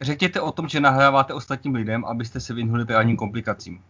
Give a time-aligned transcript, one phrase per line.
[0.00, 3.82] Řekněte o tom, že nahráváte ostatním lidem, abyste se vyhnuli právním komplikacím.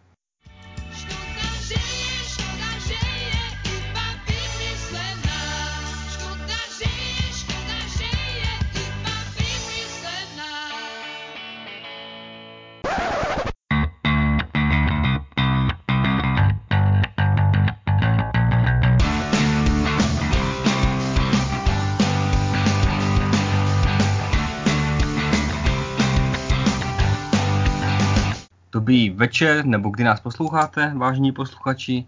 [29.35, 32.05] Večer, nebo kdy nás posloucháte, vážní posluchači.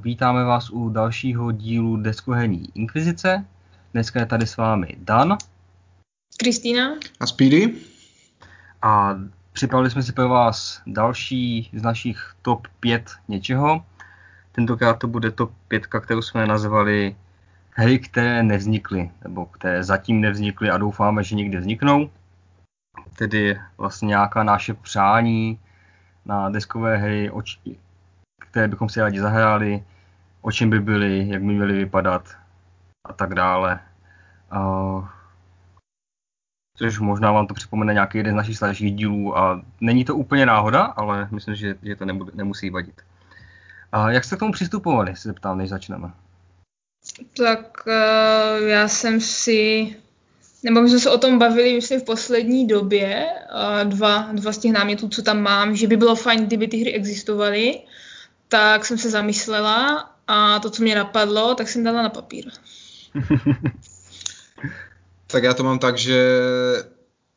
[0.00, 3.44] Vítáme vás u dalšího dílu Deskoherní inkvizice.
[3.92, 5.36] Dneska je tady s vámi Dan.
[6.36, 6.82] Kristýna.
[7.20, 7.74] A Speedy.
[8.82, 9.14] A
[9.52, 13.84] připravili jsme si pro vás další z našich top 5 něčeho.
[14.52, 17.16] Tentokrát to bude top 5, kterou jsme nazvali
[17.70, 22.10] hry, které nevznikly, nebo které zatím nevznikly a doufáme, že někdy vzniknou.
[23.18, 25.58] Tedy vlastně nějaká naše přání,
[26.26, 27.58] na deskové hry, oč,
[28.38, 29.84] které bychom si rádi zahráli,
[30.40, 32.36] o čem by byly, jak by měly vypadat
[33.04, 33.80] a tak dále.
[34.52, 35.08] Uh,
[36.76, 40.46] což možná vám to připomene nějaký jeden z našich starších dílů a není to úplně
[40.46, 43.02] náhoda, ale myslím, že, že to nebude, nemusí vadit.
[43.92, 46.10] A jak jste k tomu přistupovali, se zeptám, než začneme?
[47.36, 49.96] Tak uh, já jsem si
[50.66, 53.26] nebo my jsme se o tom bavili, myslím, v poslední době,
[53.84, 56.92] dva, dva z těch námětů, co tam mám, že by bylo fajn, kdyby ty hry
[56.92, 57.80] existovaly,
[58.48, 62.44] tak jsem se zamyslela a to, co mě napadlo, tak jsem dala na papír.
[65.26, 66.40] tak já to mám tak, že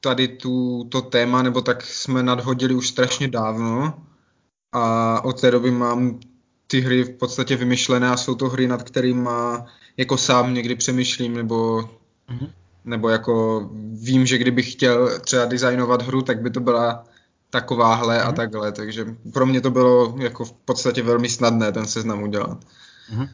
[0.01, 4.03] tady tu, to téma, nebo tak jsme nadhodili už strašně dávno
[4.71, 6.19] a od té doby mám
[6.67, 9.29] ty hry v podstatě vymyšlené a jsou to hry, nad kterými
[9.97, 11.89] jako sám někdy přemýšlím, nebo
[12.29, 12.49] mm-hmm
[12.89, 17.03] nebo jako vím, že kdybych chtěl třeba designovat hru, tak by to byla
[17.49, 18.23] takováhle mm-hmm.
[18.23, 18.35] a mhm.
[18.35, 22.57] takhle, takže pro mě to bylo jako v podstatě velmi snadné ten seznam udělat.
[23.13, 23.29] Mm-hmm.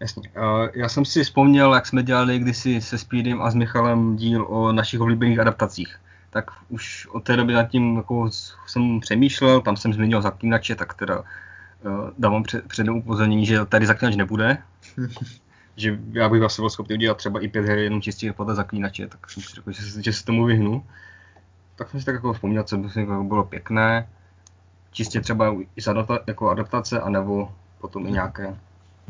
[0.00, 0.30] Jasně.
[0.36, 4.46] Uh, já jsem si vzpomněl, jak jsme dělali kdysi se Speedem a s Michalem díl
[4.48, 5.96] o našich oblíbených adaptacích.
[6.30, 8.30] Tak už od té doby nad tím jako
[8.66, 11.24] jsem přemýšlel, tam jsem zmínil zaklínače, tak teda uh,
[12.18, 14.58] dávám před, předem upozornění, že tady zaklínač nebude.
[15.76, 19.06] že já bych asi byl schopný udělat třeba i pět her jenom čistě podle zaklínače,
[19.08, 20.86] tak jsem si řekl, že se, že se tomu vyhnu.
[21.76, 24.08] Tak jsem si tak jako vzpomněl, co by jako bylo pěkné,
[24.92, 28.56] čistě třeba i adapta, jako adaptace, anebo potom i nějaké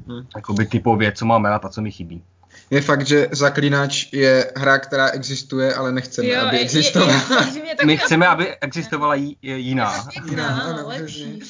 [0.09, 0.27] hmm.
[0.37, 2.23] jakoby typově, co máme rád a co mi chybí.
[2.71, 7.13] Je fakt, že Zaklínač je hra, která existuje, ale nechceme, jo, aby existovala.
[7.13, 10.09] Je, je, je, My chceme, aby existovala jí, jiná.
[10.31, 11.41] Jiná, ano, lepší.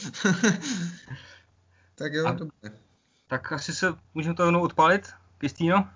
[1.95, 2.86] tak jo, a, dobře.
[3.29, 5.89] Tak asi se můžeme to rovnou odpálit, Kristýno?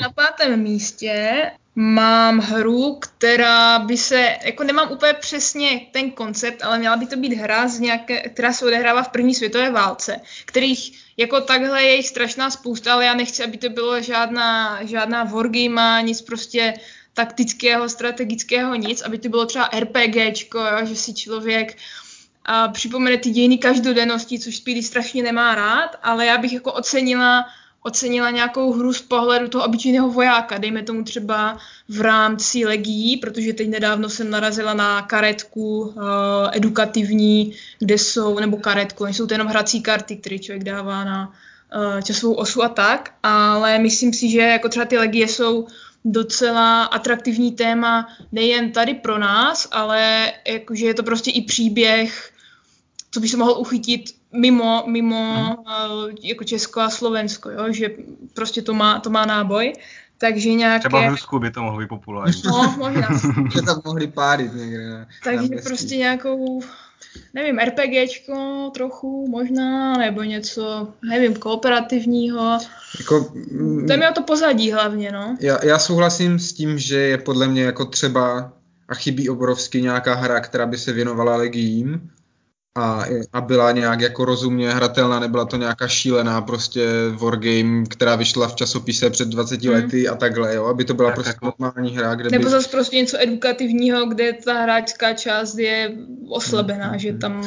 [0.00, 1.42] na pátém místě
[1.74, 7.16] mám hru, která by se, jako nemám úplně přesně ten koncept, ale měla by to
[7.16, 11.96] být hra, z nějaké, která se odehrává v první světové válce, kterých jako takhle je
[11.96, 16.74] jich strašná spousta, ale já nechci, aby to bylo žádná, žádná wargame, nic prostě
[17.14, 21.76] taktického, strategického, nic, aby to bylo třeba RPGčko, jo, že si člověk
[22.44, 27.44] a připomene ty dějiny každodennosti, což Speedy strašně nemá rád, ale já bych jako ocenila,
[27.82, 31.58] ocenila nějakou hru z pohledu toho obyčejného vojáka, dejme tomu třeba
[31.88, 35.92] v rámci legií, protože teď nedávno jsem narazila na karetku uh,
[36.52, 42.00] edukativní, kde jsou, nebo karetku, jsou to jenom hrací karty, které člověk dává na uh,
[42.00, 45.66] časovou osu a tak, ale myslím si, že jako třeba ty legie jsou
[46.04, 52.32] docela atraktivní téma nejen tady pro nás, ale jakože je to prostě i příběh
[53.10, 56.16] co by se mohl uchytit mimo, mimo hmm.
[56.22, 57.72] jako Česko a Slovensko, jo?
[57.72, 57.88] že
[58.34, 59.72] prostě to má, to má náboj.
[60.18, 60.88] Takže nějaké...
[60.88, 62.42] Třeba v Rusku by to mohlo být populární.
[62.44, 63.08] No, možná.
[63.54, 65.06] že tam mohli pálit někde.
[65.24, 66.62] Takže prostě nějakou,
[67.34, 72.58] nevím, RPGčko trochu možná, nebo něco, nevím, kooperativního.
[72.98, 73.32] Jako,
[73.86, 75.36] to je to pozadí hlavně, no.
[75.40, 78.52] Já, já souhlasím s tím, že je podle mě jako třeba
[78.88, 82.10] a chybí obrovsky nějaká hra, která by se věnovala legiím,
[82.78, 88.48] a, a byla nějak jako rozumně hratelná, nebyla to nějaká šílená prostě wargame, která vyšla
[88.48, 89.74] v časopise před 20 hmm.
[89.74, 91.46] lety a takhle, jo, aby to byla tak, prostě jako...
[91.46, 92.50] normální hra, kde Nebo by...
[92.50, 95.92] zase prostě něco edukativního, kde ta hráčská část je
[96.28, 96.98] oslabená, hmm.
[96.98, 97.42] že tam...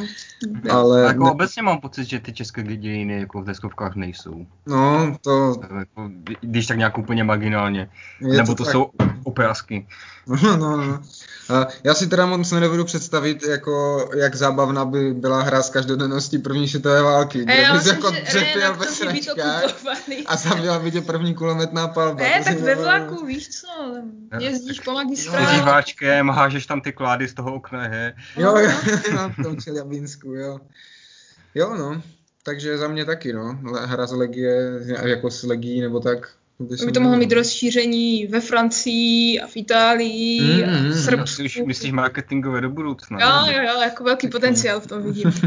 [0.70, 1.32] Ale jako ne...
[1.32, 4.46] obecně mám pocit, že ty české dějiny jako v deskovkách nejsou.
[4.68, 5.56] No, to...
[5.80, 6.10] Jako,
[6.42, 7.90] když tak nějak úplně marginálně.
[8.22, 8.90] Je Nebo to, to jsou
[9.24, 9.88] oprázky.
[10.28, 11.02] No, no, no.
[11.50, 16.38] A já si teda moc nedovedu představit, jako, jak zábavná by byla hra z každodenností
[16.38, 19.64] první světové války, kde já bys myslím, jako že dřepěl ve sračkách
[20.26, 22.24] a zabila by tě první kulometná palba.
[22.24, 23.68] Ne, tak ve vlaku, víš co,
[24.40, 25.56] jezdíš po S magistrále.
[25.56, 28.14] diváčkem, hážeš tam ty klády z toho okna, he.
[28.38, 28.72] Jo, jo,
[29.16, 30.60] na tom Čeljabinsku, jo.
[31.56, 32.02] Jo, no.
[32.44, 33.60] Takže za mě taky, no.
[33.86, 34.72] Hra z Legie,
[35.04, 36.30] jako s Legií, nebo tak.
[36.70, 40.96] By jsem to mohlo mít rozšíření ve Francii a v Itálii Mm, a mm, v
[40.96, 41.02] mm.
[41.04, 41.44] Srbsku.
[41.44, 43.20] Už myslíš marketingové do budoucna.
[43.22, 45.34] Jo, jo, jo, jako velký potenciál v tom vidím.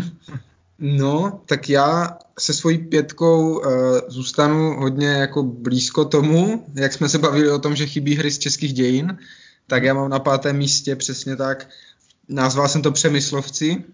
[0.78, 3.64] No, tak já se svojí pětkou uh,
[4.08, 8.38] zůstanu hodně jako blízko tomu, jak jsme se bavili o tom, že chybí hry z
[8.38, 9.18] českých dějin,
[9.66, 11.68] tak já mám na pátém místě přesně tak,
[12.28, 13.84] nazval jsem to Přemyslovci,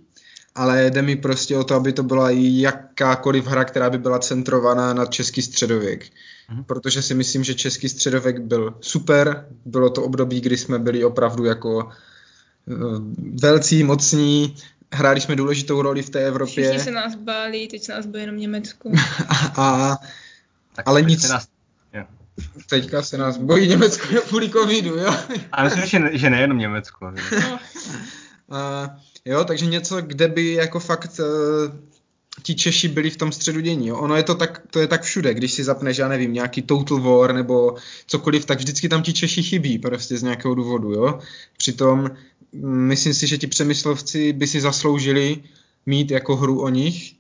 [0.55, 4.95] ale jde mi prostě o to, aby to byla jakákoliv hra, která by byla centrovaná
[4.95, 6.11] na český středověk.
[6.53, 6.65] Mhm.
[6.65, 11.45] Protože si myslím, že český středověk byl super, bylo to období, kdy jsme byli opravdu
[11.45, 11.89] jako
[12.69, 12.75] eh,
[13.41, 14.57] velcí, mocní,
[14.93, 16.65] hráli jsme důležitou roli v té Evropě.
[16.65, 18.93] Všichni se nás báli, teď se nás bojí jenom Německu.
[19.29, 19.97] A, a
[20.75, 21.49] Tak Ale teď nic- se Nás...
[21.93, 22.05] Jo.
[22.69, 25.15] teďka se nás bojí Německo kvůli covidu, jo?
[25.53, 27.11] A myslím, že, ne, že nejenom Německo.
[27.11, 27.59] No,
[28.59, 28.91] A,
[29.25, 31.75] jo, takže něco, kde by jako fakt uh,
[32.43, 33.89] ti Češi byli v tom středu dění.
[33.89, 33.97] Jo?
[33.97, 37.01] Ono je to tak, to je tak všude, když si zapneš, já nevím, nějaký Total
[37.01, 37.75] War nebo
[38.07, 41.19] cokoliv, tak vždycky tam ti Češi chybí prostě z nějakého důvodu, jo.
[41.57, 42.11] Přitom
[42.53, 45.39] mm, myslím si, že ti přemyslovci by si zasloužili
[45.87, 47.15] mít jako hru o nich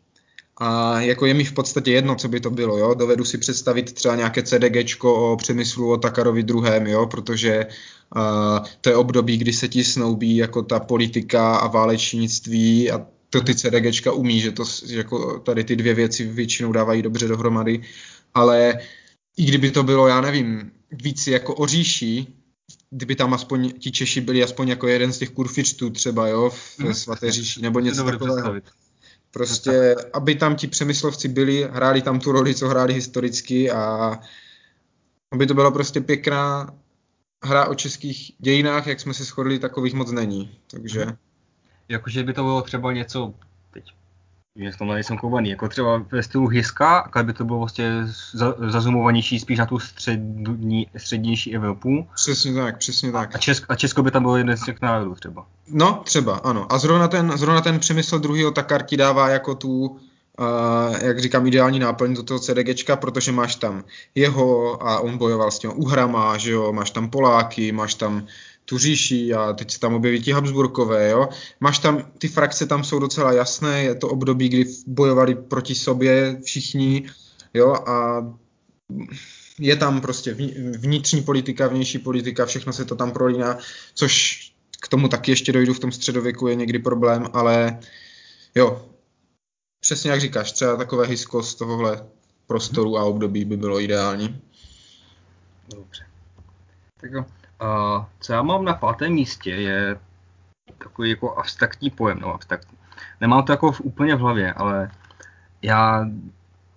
[0.56, 2.94] a jako je mi v podstatě jedno, co by to bylo, jo.
[2.94, 7.66] Dovedu si představit třeba nějaké CDGčko o přemyslu o Takarovi druhém, jo, protože
[8.16, 13.40] uh, to je období, kdy se ti snoubí jako ta politika a válečnictví a to
[13.40, 17.82] ty CDGčka umí, že to jako tady ty dvě věci většinou dávají dobře dohromady,
[18.34, 18.78] ale
[19.36, 22.26] i kdyby to bylo, já nevím, víc jako o říši,
[22.90, 26.78] kdyby tam aspoň ti Češi byli aspoň jako jeden z těch kurfičtů třeba, jo, v
[26.78, 26.94] Mhm.
[26.94, 28.34] svaté říši, nebo něco takového.
[28.36, 28.64] představit.
[29.30, 34.18] Prostě, aby tam ti přemyslovci byli, hráli tam tu roli, co hráli historicky a
[35.32, 36.74] aby to byla prostě pěkná
[37.44, 40.58] hra o českých dějinách, jak jsme se shodli, takových moc není.
[40.70, 41.06] Takže
[41.92, 43.34] Jakože by to bylo třeba něco,
[43.72, 43.84] teď,
[44.56, 48.06] že v tomhle nejsem kouvaný, jako třeba ve stylu Hiska, ale by to bylo vlastně
[48.32, 52.06] za, zazumovanější spíš na tu střední, střednější Evropu.
[52.14, 53.34] přesně tak, přesně tak.
[53.34, 55.46] A, Česk, a Česko by tam bylo jeden z těch národů třeba.
[55.68, 56.72] No, třeba, ano.
[56.72, 59.96] A zrovna ten, zrovna ten přemysl druhého Takar ti dává jako tu, uh,
[61.02, 63.84] jak říkám, ideální náplň do toho CDGčka, protože máš tam
[64.14, 68.26] jeho a on bojoval s těma Uhrama, že jo, máš tam Poláky, máš tam
[68.64, 71.28] tu říši a teď se tam objeví ti Habsburkové, jo.
[71.60, 76.40] Máš tam, ty frakce tam jsou docela jasné, je to období, kdy bojovali proti sobě
[76.44, 77.10] všichni,
[77.54, 78.26] jo, a
[79.58, 80.36] je tam prostě
[80.78, 83.58] vnitřní politika, vnější politika, všechno se to tam prolíná,
[83.94, 84.38] což
[84.80, 87.78] k tomu taky ještě dojdu v tom středověku, je někdy problém, ale
[88.54, 88.88] jo,
[89.80, 92.06] přesně jak říkáš, třeba takové hisko z tohohle
[92.46, 94.40] prostoru a období by bylo ideální.
[95.68, 96.04] Dobře.
[97.00, 97.24] Tak jo.
[97.62, 99.98] A co já mám na pátém místě je
[100.78, 102.78] takový jako abstraktní pojem, no abstraktní.
[103.20, 104.90] Nemám to jako v, úplně v hlavě, ale
[105.62, 106.06] já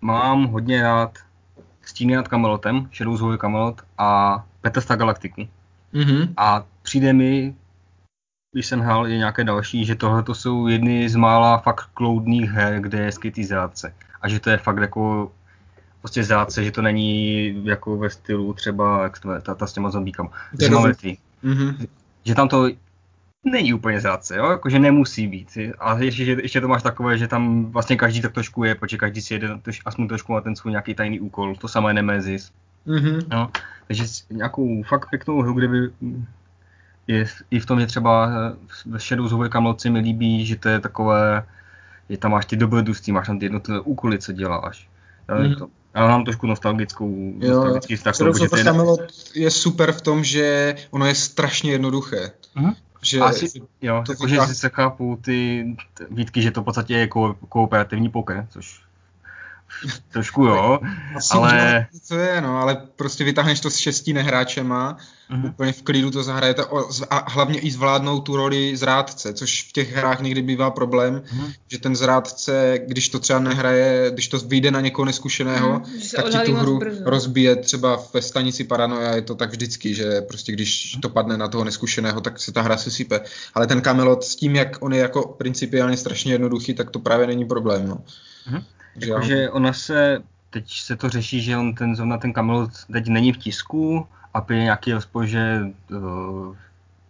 [0.02, 1.18] mám hodně rád
[1.82, 5.48] Stíny nad Camelotem, Shadows over Camelot a Bethesda Galactiku.
[5.94, 6.34] Mhm.
[6.38, 7.56] A přijde mi,
[8.52, 12.50] když jsem hrál i nějaké další, že tohle to jsou jedny z mála fakt kloudných
[12.50, 13.94] her, kde je skrytý zrádce.
[14.22, 15.32] A že to je fakt jako
[16.06, 19.68] prostě zrádce, že to není jako ve stylu třeba, jak se to jmenuje, ta, ta
[19.68, 20.30] s těma zombíkama,
[20.88, 21.18] mrtvý.
[21.44, 21.86] Mhm.
[22.26, 22.70] Že tam to
[23.44, 24.52] není úplně zrádce, jo?
[24.52, 25.58] Jakože nemusí být.
[25.80, 28.98] A ještě, že- ještě to máš takové, že tam vlastně každý tak trošku je, protože
[28.98, 31.56] každý si jede troš, aspoň trošku na ten svůj nějaký tajný úkol.
[31.56, 32.52] To samé Nemesis.
[32.86, 33.20] Mhm.
[33.32, 33.52] No,
[33.88, 35.78] takže nějakou fakt pěknou hru, kde by
[37.08, 40.56] je, i v tom je třeba eh, ve Shadows over Camelot se mi líbí, že
[40.56, 41.44] to je takové,
[42.10, 44.90] že tam máš ty dobrodružství, máš tam ty jednotlivé úkoly, co děláš.
[45.42, 45.56] Mhm.
[45.56, 48.64] to, já mám trošku nostalgickou, Jo, nostalgický vztah, k tomu, Shadows že of to je,
[48.64, 49.00] Camelot
[49.36, 52.32] je super v tom, že ono je strašně jednoduché.
[52.56, 52.74] Mhm.
[53.02, 55.66] Že, Asi, jo, to jakože říká- si se chápu ty
[56.10, 58.82] výtky, že to v podstatě je ko, kooperativní poker, což
[60.12, 60.80] trošku jo,
[61.16, 61.88] Asi ale-.
[62.04, 64.98] Co je, no, ale prostě vytáhneš to s šestí nehráčema,
[65.30, 65.46] Mhm.
[65.46, 66.64] úplně v klidu to zahrajete
[67.10, 71.52] a hlavně i zvládnou tu roli zrádce, což v těch hrách někdy bývá problém, Mhm.
[71.72, 76.26] že ten zrádce, když to třeba nehraje, když to vyjde na někoho neskušeného, se tak
[76.26, 77.02] ti tu hru brzo.
[77.06, 81.48] rozbije třeba ve stanici Paranoia, je to tak vždycky, že prostě když to padne na
[81.48, 83.22] toho neskušeného, tak se ta hra sesype.
[83.54, 87.28] Ale ten Camelot s tím, jak on je jako principiálně strašně jednoduchý, tak to právě
[87.28, 87.98] není problém, no.
[88.48, 88.64] Mhm.
[88.96, 93.34] Jakože ona se teď se to řeší, že on ten zrovna ten Camelot teď není
[93.34, 95.62] v tisku a prý nějaký rozpor, že
[95.92, 96.56] uh,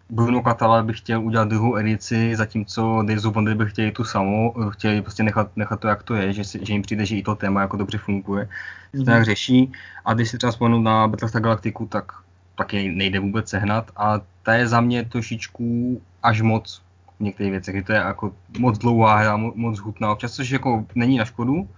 [0.09, 4.53] Bruno Catala by chtěl udělat druhou edici, zatímco Days of Wonder by chtěli tu samou,
[4.69, 7.23] chtěli prostě nechat, nechat to, jak to je, že, si, že jim přijde, že i
[7.23, 9.05] to téma jako dobře funguje, mm-hmm.
[9.05, 9.71] to nějak řeší.
[10.05, 12.11] A když si třeba vzpomenu na Battlestar Galactiku, tak
[12.57, 16.81] taky nejde vůbec sehnat a ta je za mě trošičku až moc
[17.19, 21.17] v některých věcech, to je jako moc dlouhá hra, moc hutná občas, což jako není
[21.17, 21.69] na škodu,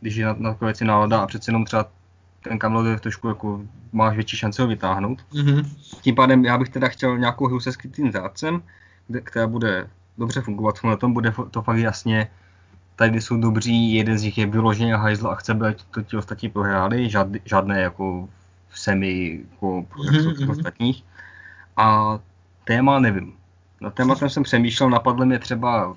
[0.00, 1.86] když je na, na takové věci nálada a přece jenom třeba
[2.44, 3.60] ten je trošku jako,
[3.92, 5.24] máš větší šance ho vytáhnout.
[5.32, 5.66] Mm-hmm.
[6.00, 8.62] Tím pádem já bych teda chtěl nějakou hru se skrytým zrádcem,
[9.22, 12.28] která bude dobře fungovat, na tom bude to fakt jasně,
[12.96, 16.48] tady jsou dobří, jeden z nich je vyloženě hajzl a chce, aby to ti ostatní
[16.48, 18.28] prohráli, žád, žádné jako
[18.74, 20.50] semi, jako mm-hmm.
[20.50, 21.04] ostatních.
[21.76, 22.18] A
[22.64, 23.32] téma nevím.
[23.80, 25.96] Na tématem jsem přemýšlel, napadlo mě třeba,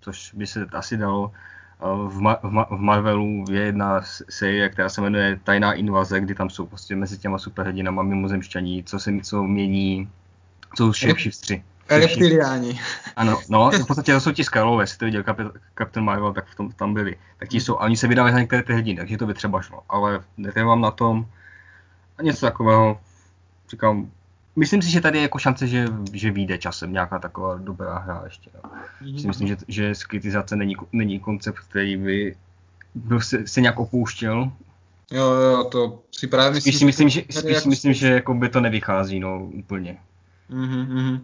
[0.00, 1.32] což by se asi dalo,
[2.08, 4.00] v, Ma- v, Ma- v Marvelu je jedna
[4.30, 8.98] série, která se jmenuje Tajná invaze, kdy tam jsou prostě mezi těma superhrdinama mimozemšťaní, co
[8.98, 10.08] se co mění,
[10.76, 10.92] co jsou
[11.30, 11.62] vstři.
[11.88, 12.80] Reptiliáni.
[13.16, 16.46] Ano, no, v podstatě to jsou ti Skrulové, jestli to viděl Cap- Captain Marvel, tak
[16.46, 17.16] v tom, tam byli.
[17.38, 19.62] Tak ti jsou, a oni se vydávají za některé ty hrdiny, takže to by třeba
[19.62, 19.82] šlo.
[19.88, 21.26] Ale netrvám na tom.
[22.18, 23.00] A něco takového,
[23.70, 24.10] říkám,
[24.56, 28.22] Myslím si, že tady je jako šance, že, že vyjde časem nějaká taková dobrá hra
[28.24, 28.50] ještě.
[28.54, 28.70] No.
[29.02, 29.20] Mm-hmm.
[29.20, 32.36] Si myslím, že, že skritizace není, není koncept, který by
[32.94, 34.52] byl se, se nějak opouštěl.
[35.10, 36.72] Jo, jo, to si právě myslím.
[36.72, 37.68] Spíš si myslím, že, spíš jako...
[37.68, 39.98] myslím, že jako by to nevychází, no, úplně.
[40.50, 41.20] Mm-hmm.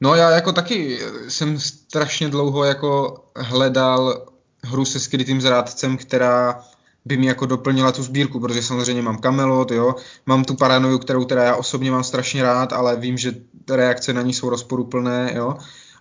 [0.00, 4.26] No já jako taky jsem strašně dlouho jako hledal
[4.64, 6.64] hru se skrytým zrádcem, která
[7.04, 9.94] by mi jako doplnila tu sbírku, protože samozřejmě mám Camelot, jo,
[10.26, 13.34] mám tu paranoju, kterou teda já osobně mám strašně rád, ale vím, že
[13.70, 15.56] reakce na ní jsou rozporuplné, jo.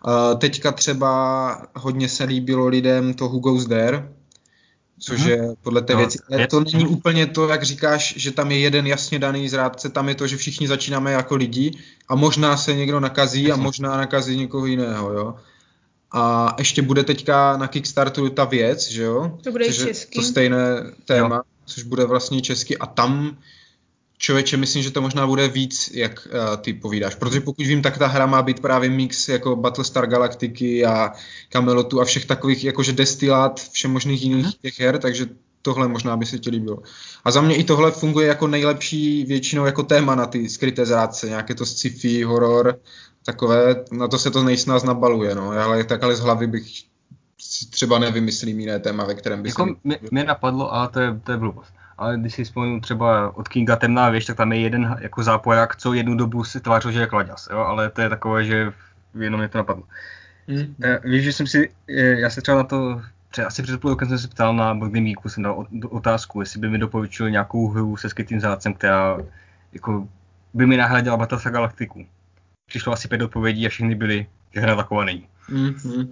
[0.08, 4.10] Uh, teďka třeba hodně se líbilo lidem to Who Goes There,
[5.00, 5.30] což mm-hmm.
[5.30, 6.20] je podle té no, věci.
[6.34, 10.10] Ale to není úplně to, jak říkáš, že tam je jeden jasně daný zrádce, tam
[10.10, 11.72] je to, že všichni začínáme jako lidi
[12.10, 15.36] a možná se někdo nakazí a možná nakazí někoho jiného, jo.
[16.12, 19.38] A ještě bude teďka na Kickstarteru ta věc, že jo?
[19.44, 20.20] To bude což český.
[20.20, 20.58] To stejné
[21.06, 21.42] téma, jo.
[21.66, 22.78] což bude vlastně český.
[22.78, 23.38] A tam
[24.18, 27.16] člověče, myslím, že to možná bude víc, jak uh, ty povídáš.
[27.16, 31.12] Protože pokud vím, tak ta hra má být právě mix jako Battlestar Galactiky a
[31.50, 34.62] Camelotu a všech takových jakože destilát všem možných jiných uh-huh.
[34.62, 35.26] těch her, takže
[35.62, 36.78] tohle možná by se ti líbilo.
[37.24, 41.30] A za mě i tohle funguje jako nejlepší většinou jako téma na ty skryté zrádce,
[41.30, 42.80] nějaké to sci-fi, horor,
[43.32, 46.66] takové, na to se to nejsnáz nabaluje, no, ale takhle z hlavy bych
[47.38, 49.72] si třeba nevymyslím jiné téma, ve kterém by jako se...
[49.84, 51.74] Mě, mě napadlo, ale to je, to je blbost.
[51.98, 55.76] Ale když si vzpomínám třeba od Kinga Temná věž, tak tam je jeden jako zápoják,
[55.76, 57.58] co jednu dobu si tvářil, že je kladěs, jo?
[57.58, 58.74] ale to je takové, že
[59.20, 59.84] jenom mě to napadlo.
[60.48, 60.76] Mm.
[61.04, 64.28] Víš, že jsem si, já se třeba na to, před, asi před půl jsem se
[64.28, 68.74] ptal na Bogdemíku, jsem dal otázku, jestli by mi doporučil nějakou hru se skrytým zácem,
[68.74, 69.18] která
[69.74, 70.08] jako
[70.54, 72.06] by mi nahradila Battlestar Galactiku
[72.70, 75.28] přišlo asi pět odpovědí a všechny byly, že hra taková není.
[75.50, 76.08] Mm-hmm.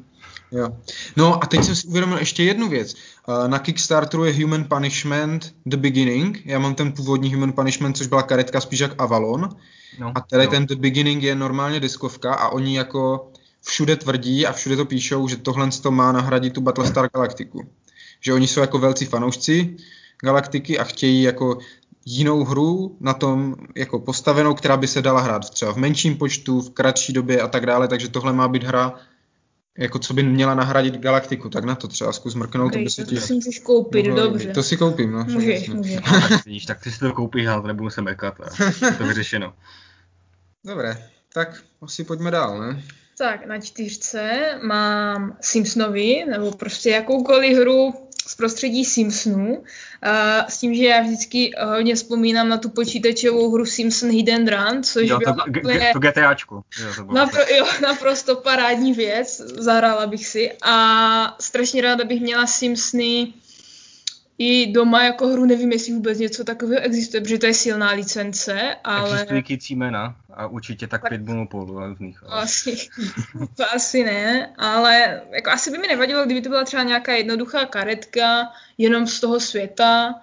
[0.52, 0.70] Jo.
[1.16, 2.96] No a teď jsem si uvědomil ještě jednu věc.
[3.48, 6.42] Na Kickstarteru je Human Punishment The Beginning.
[6.46, 9.50] Já mám ten původní Human Punishment, což byla karetka spíš jak Avalon.
[10.00, 10.52] No, a tady no.
[10.52, 13.32] ten The Beginning je normálně diskovka a oni jako
[13.66, 17.70] všude tvrdí a všude to píšou, že tohle to má nahradit tu Battlestar Galactiku.
[18.22, 19.76] Že oni jsou jako velcí fanoušci
[20.24, 21.60] Galaktiky a chtějí jako
[22.10, 26.62] jinou hru na tom jako postavenou, která by se dala hrát třeba v menším počtu,
[26.62, 28.94] v kratší době a tak dále, takže tohle má být hra,
[29.78, 33.06] jako co by měla nahradit Galaktiku, tak na to třeba zkus mrknout, to by se
[33.06, 33.16] ti...
[33.16, 34.54] To si můžeš koupit, no, dobře.
[34.54, 35.24] To si koupím, no.
[35.24, 36.00] Můžeš, můžeš.
[36.46, 38.36] Vidíš, tak ty si to koupíš, ale to nebudu se mekat
[38.98, 39.54] to vyřešeno.
[40.66, 42.84] Dobré, tak asi pojďme dál, ne?
[43.18, 48.07] Tak, na čtyřce mám Simpsonovi, nebo prostě jakoukoliv hru
[48.38, 49.64] prostředí Simpsonů,
[50.02, 54.84] a s tím, že já vždycky hodně vzpomínám na tu počítačovou hru Simpson Hidden Run,
[54.84, 55.90] což jo, byla to, úplně...
[55.94, 56.56] To GTAčku.
[56.56, 62.48] Jo, to napro, jo, naprosto parádní věc, zahrála bych si a strašně ráda bych měla
[62.48, 63.34] Simpsony
[64.40, 68.76] i doma jako hru nevím, jestli vůbec něco takového existuje, protože to je silná licence,
[68.84, 69.14] ale...
[69.14, 72.24] Existují kycí jména a určitě tak, tak pět monopolů různých.
[72.24, 72.42] Ale...
[72.42, 72.78] Asi,
[73.56, 77.66] to asi ne, ale jako asi by mi nevadilo, kdyby to byla třeba nějaká jednoduchá
[77.66, 80.16] karetka, jenom z toho světa.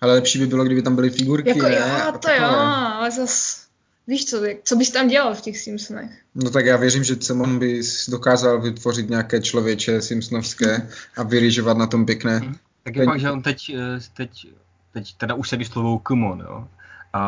[0.00, 1.74] Ale lepší by bylo, kdyby tam byly figurky, jako, ne?
[1.74, 3.66] Jo, to jo, ale zas...
[4.08, 6.10] Víš co, co bys tam dělal v těch Simpsonech?
[6.34, 11.86] No tak já věřím, že Simon by dokázal vytvořit nějaké člověče Simpsonovské a vyrýžovat na
[11.86, 12.54] tom pěkné.
[12.86, 14.46] Tak je fakt, že on teď, eh, teď,
[14.92, 16.68] teď teda už se vyslovou Kumon, jo.
[17.12, 17.20] A,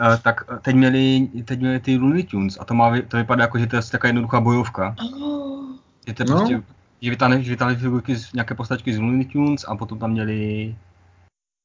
[0.00, 3.58] a, tak teď měli, teď měli ty Looney Tunes a to, má, to vypadá jako,
[3.58, 4.96] že to je taková jednoduchá bojovka.
[5.20, 5.76] Oh.
[6.06, 6.36] Je to no.
[6.36, 6.62] prostě
[7.02, 10.74] že vytáhli, že vytáhli figurky z nějaké postačky z Looney Tunes a potom tam měli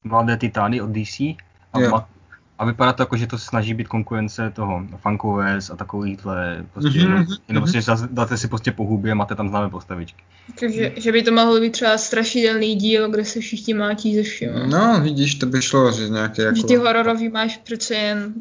[0.04, 1.20] mladé titány od DC
[1.74, 2.04] a, Jo.
[2.64, 6.90] A vypadá to jako, že to se snaží být konkurence toho Funkoves a takovýchhle, prostě,
[6.90, 7.62] Mhm, jenom, mhm, mhm.
[7.62, 10.24] prostě zase dáte si prostě po hubě a máte tam známé postavičky.
[10.60, 14.50] Takže že by to mohlo být třeba strašidelný díl, kde se všichni mátí ze vším.
[14.70, 16.56] No, vidíš, to by šlo, že nějaké jako...
[16.58, 18.34] Že ty hororový máš přece jen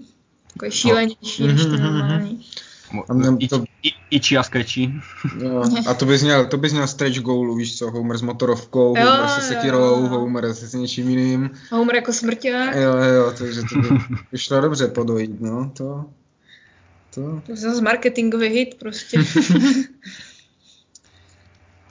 [0.52, 2.30] takové šílenější než Mhm, ty mhm, normální.
[2.38, 2.71] Mo-
[3.08, 4.94] A nem- I, to- i, Ichi a Sketchy.
[5.42, 5.62] Jo.
[5.88, 9.10] A to bys měl, to bys měl stretch goalu, víš co, Homer s motorovkou, Jo,
[9.10, 10.06] Homer se sekirou.
[10.06, 11.50] Homer se s něčím jiným.
[11.70, 12.74] Homer jako smrťák.
[12.76, 13.88] Jo, jo, takže to by,
[14.32, 16.04] by šlo dobře podojít, no, to,
[17.14, 19.18] to, To je zase marketingový hit prostě.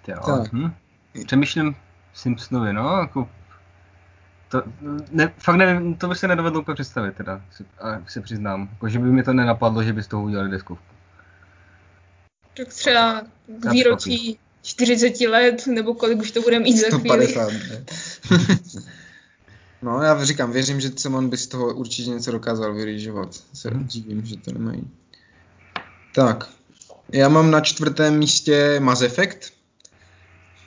[0.08, 0.54] Jo, Tak.
[0.54, 0.72] hm?
[1.26, 1.76] Přemýšlím
[2.14, 3.30] Simpsonovi, no, jako...
[4.52, 4.64] To,
[5.12, 8.70] ne, fakt nevím, to by se nedovedlo úplně představit teda, si, a se přiznám.
[8.72, 10.86] Jako, že by mi to nenapadlo, že by z toho udělali deskovku.
[12.58, 17.28] tak třeba k výročí 40 let, nebo kolik už to bude mít za chvíli.
[17.28, 17.52] 150.
[17.52, 17.86] ne.
[19.82, 23.36] No, já říkám, věřím, že Simon by z toho určitě něco dokázal vyrýžovat.
[23.54, 23.86] Se Mhm.
[23.88, 24.90] divím, že to nemají.
[26.16, 26.50] Tak,
[27.14, 29.54] já mám na čtvrtém místě Mass Effect,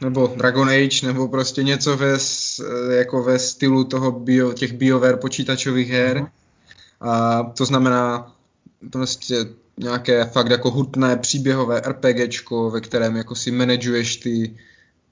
[0.00, 5.16] nebo Dragon Age, nebo prostě něco ve, s- jako ve stylu toho bio, těch BioWare
[5.16, 6.16] počítačových her.
[6.16, 6.26] Mhm.
[7.00, 8.32] A to znamená
[8.90, 9.36] prostě
[9.78, 14.56] nějaké fakt jako hutné příběhové RPGčko, ve kterém jako si manažuješ ty,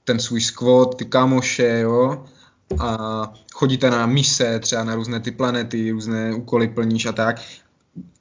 [0.03, 2.25] ten svůj squad, ty kámoše, jo,
[2.79, 7.41] a chodíte na mise, třeba na různé ty planety, různé úkoly plníš a tak.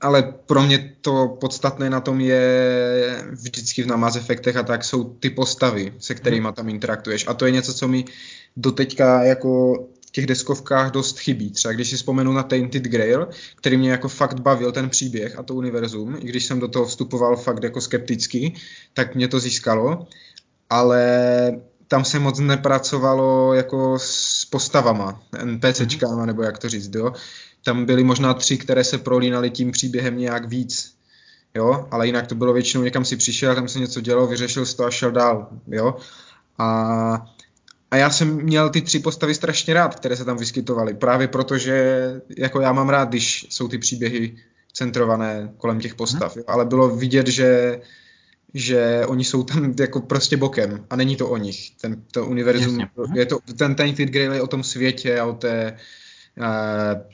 [0.00, 5.04] Ale pro mě to podstatné na tom je vždycky na Mass Effectech a tak jsou
[5.04, 7.26] ty postavy, se kterými tam interaktuješ.
[7.28, 8.04] A to je něco, co mi
[8.56, 9.74] doteďka jako
[10.06, 11.50] v těch deskovkách dost chybí.
[11.50, 15.42] Třeba když si vzpomenu na Tainted Grail, který mě jako fakt bavil ten příběh a
[15.42, 18.54] to univerzum, i když jsem do toho vstupoval fakt jako skepticky,
[18.94, 20.06] tak mě to získalo,
[20.70, 21.02] ale
[21.88, 27.12] tam se moc nepracovalo jako s postavama, NPCčkama, nebo jak to říct, jo.
[27.64, 30.94] Tam byly možná tři, které se prolínaly tím příběhem nějak víc,
[31.54, 34.84] jo, ale jinak to bylo většinou někam si přišel, tam se něco dělo, vyřešil to
[34.84, 35.96] a šel dál, jo.
[36.58, 37.26] A,
[37.90, 42.06] a já jsem měl ty tři postavy strašně rád, které se tam vyskytovaly, právě protože
[42.38, 44.36] jako já mám rád, když jsou ty příběhy
[44.72, 46.44] centrované kolem těch postav, jo?
[46.46, 47.80] ale bylo vidět, že
[48.54, 51.70] že oni jsou tam jako prostě bokem a není to o nich.
[51.80, 53.20] Ten, to univerzum, Jasně.
[53.20, 55.76] je to, ten Tainted Grail je o tom světě a o té
[56.42, 57.04] eh,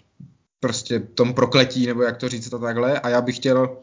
[0.60, 3.76] prostě tom prokletí, nebo jak to říct to takhle a já bych chtěl,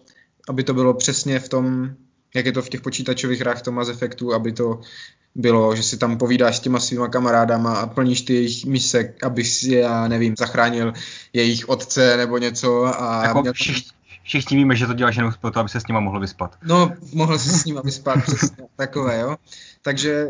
[0.49, 1.89] aby to bylo přesně v tom,
[2.35, 4.81] jak je to v těch počítačových hrách v tom Mass Effectu, aby to
[5.35, 9.43] bylo, že si tam povídáš s těma svýma kamarádama a plníš ty jejich mise, aby
[9.43, 10.93] si, já nevím, zachránil
[11.33, 13.91] jejich otce nebo něco a Jako měl všichni,
[14.23, 16.57] všichni víme, že to děláš jenom proto, aby se s nima mohl vyspat.
[16.63, 19.35] No, mohl si s ním vyspat, přesně, takové, jo.
[19.81, 20.27] Takže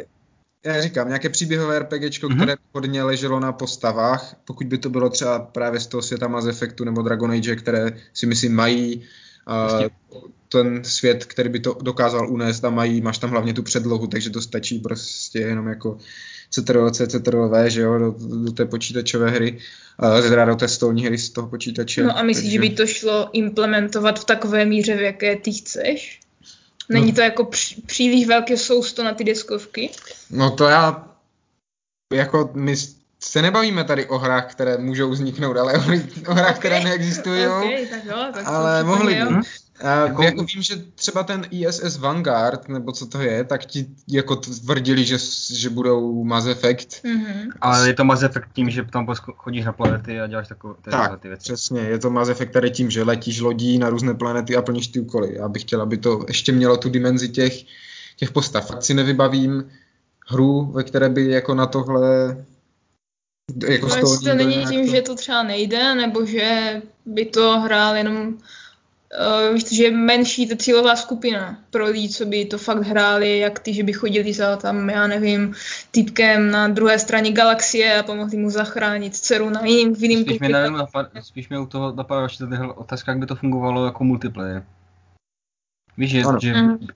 [0.65, 2.37] já říkám, nějaké příběhové RPGčko, Mhm.
[2.37, 6.47] které hodně leželo na postavách, pokud by to bylo třeba právě z toho světa Mass
[6.47, 9.01] Effectu nebo Dragon Age, které si myslím mají
[9.81, 9.87] uh,
[10.49, 14.29] ten svět, který by to dokázal unést a mají, máš tam hlavně tu předlohu, takže
[14.29, 15.97] to stačí prostě jenom jako
[16.49, 19.57] CTRL, CTRL, že jo, do, do té počítačové hry,
[20.03, 22.03] uh, teda do té stolní hry z toho počítače.
[22.03, 25.51] No a myslíš, že takže- by to šlo implementovat v takové míře, v jaké ty
[25.53, 26.19] chceš?
[26.89, 29.91] Není to jako při, příliš velké sousto na ty deskovky?
[30.29, 31.07] No to já,
[32.13, 32.75] jako my
[33.19, 35.81] se nebavíme tady o hrách, které můžou vzniknout, ale o,
[36.31, 36.59] o hrách, Ok.
[36.59, 37.47] které neexistují.
[37.47, 39.21] Ok, tak jo, tak Ale mohli by.
[39.83, 40.07] A jako...
[40.07, 44.35] Jako- jako vím, že třeba ten ISS Vanguard, nebo co to je, tak ti jako
[44.35, 45.17] tvrdili, že,
[45.53, 47.03] že budou Mass Effect.
[47.03, 47.49] Mhm.
[47.61, 50.73] Ale je to Mass Effect tím, že tam posko- chodíš na planety a děláš takové
[50.91, 51.43] Tak, ty věci.
[51.43, 54.87] přesně, je to Mass Effect tady tím, že letíš lodí na různé planety a plníš
[54.87, 55.35] ty úkoly.
[55.35, 57.53] Já bych chtěl, aby to ještě mělo tu dimenzi těch,
[58.17, 58.67] těch postav.
[58.67, 59.69] Fakt si nevybavím
[60.27, 62.37] hru, ve které by jako na tohle
[63.67, 67.95] jako No, to není tím, to- že to třeba nejde, nebo že by to hrál
[67.95, 68.37] jenom
[69.19, 73.39] uh, víš, že je menší ta cílová skupina pro lidi, co by to fakt hráli,
[73.39, 75.53] jak ty, že by chodili za tam, já nevím,
[75.91, 80.39] typkem na druhé straně galaxie a pomohli mu zachránit dceru na jiným, v jiným Spíš
[80.39, 83.85] mě, nevím, napad, spíš mě u toho napadá ještě tahle otázka, jak by to fungovalo
[83.85, 84.63] jako multiplayer.
[85.97, 86.39] Víš, že, Ano.
[86.41, 86.87] že Mhm.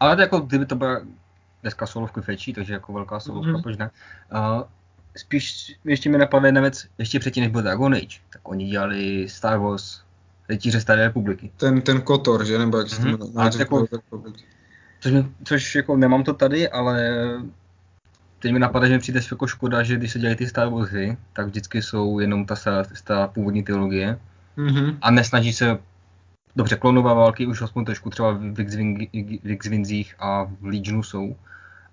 [0.00, 1.00] ale to jako kdyby to byla
[1.62, 3.62] dneska solovky fečí, takže jako velká solovka, Mhm.
[3.62, 3.90] proč ne?
[4.32, 4.62] Uh,
[5.16, 9.28] spíš ještě mi napadne jedna věc, ještě předtím, než byl Dragon Age, tak oni dělali
[9.28, 10.00] Star Wars,
[10.48, 11.50] Rytíře Staré republiky.
[11.56, 12.58] Ten, ten Kotor, že?
[12.58, 13.10] Nebo jak se to Mhm.
[13.18, 13.50] jmenuje?
[13.58, 13.86] Jako-.
[15.00, 17.12] Což, mi, což jako nemám to tady, ale
[18.38, 21.16] teď mi napadá, že mi přijde jako škoda, že když se dělají ty Star hry,
[21.32, 22.54] tak vždycky jsou jenom ta,
[23.04, 24.18] ta, původní trilogie
[24.56, 24.98] Mhm.
[25.02, 25.78] a nesnaží se
[26.56, 28.60] Dobře, klonové války už aspoň trošku třeba v
[29.44, 31.36] X-Wingzích a v Legionu jsou,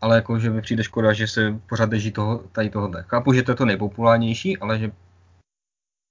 [0.02, 3.04] ale jako, že mi přijde škoda, že se pořád drží toho, tady tohohle.
[3.08, 4.92] Chápu, že to je to nejpopulárnější, ale že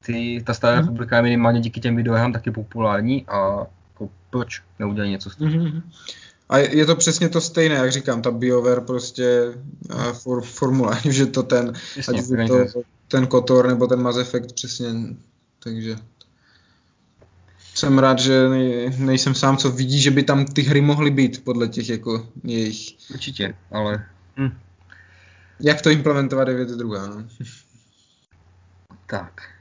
[0.07, 0.81] ty, ta stará mm.
[0.81, 5.49] republika je minimálně díky těm videohrám taky populární a jako, proč neudělat něco s tím?
[5.49, 5.83] Mm-hmm.
[6.49, 9.55] A je to přesně to stejné, jak říkám, ta BioWare prostě
[10.13, 14.89] for, formula, že to ten, Jasně, ať to, ten Kotor nebo ten Mass Effect přesně,
[15.63, 15.97] takže
[17.75, 21.45] jsem rád, že nej, nejsem sám, co vidí, že by tam ty hry mohly být
[21.45, 22.97] podle těch jako jejich.
[23.11, 24.07] Určitě, ale...
[24.37, 24.59] Hm.
[25.61, 27.07] Jak to implementovat je věc druhá.
[27.07, 27.25] No.
[29.07, 29.58] Tak.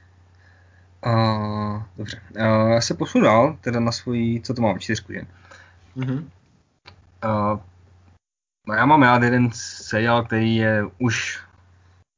[1.06, 2.20] Uh, dobře.
[2.36, 5.20] Uh, já se posunul teda na svoji, co to mám, čtyřku, že?
[5.96, 6.24] Mm-hmm.
[7.24, 7.60] Uh,
[8.68, 11.40] no já mám rád jeden seriál, který je už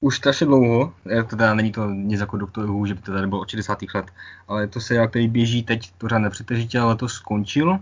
[0.00, 3.12] už strašně dlouho, je to teda není to nic jako Doktor Who, že by to
[3.12, 3.78] tady bylo od 60.
[3.94, 4.06] let,
[4.48, 7.78] ale je to seriál, který běží teď pořád nepřetržitě, ale to skončil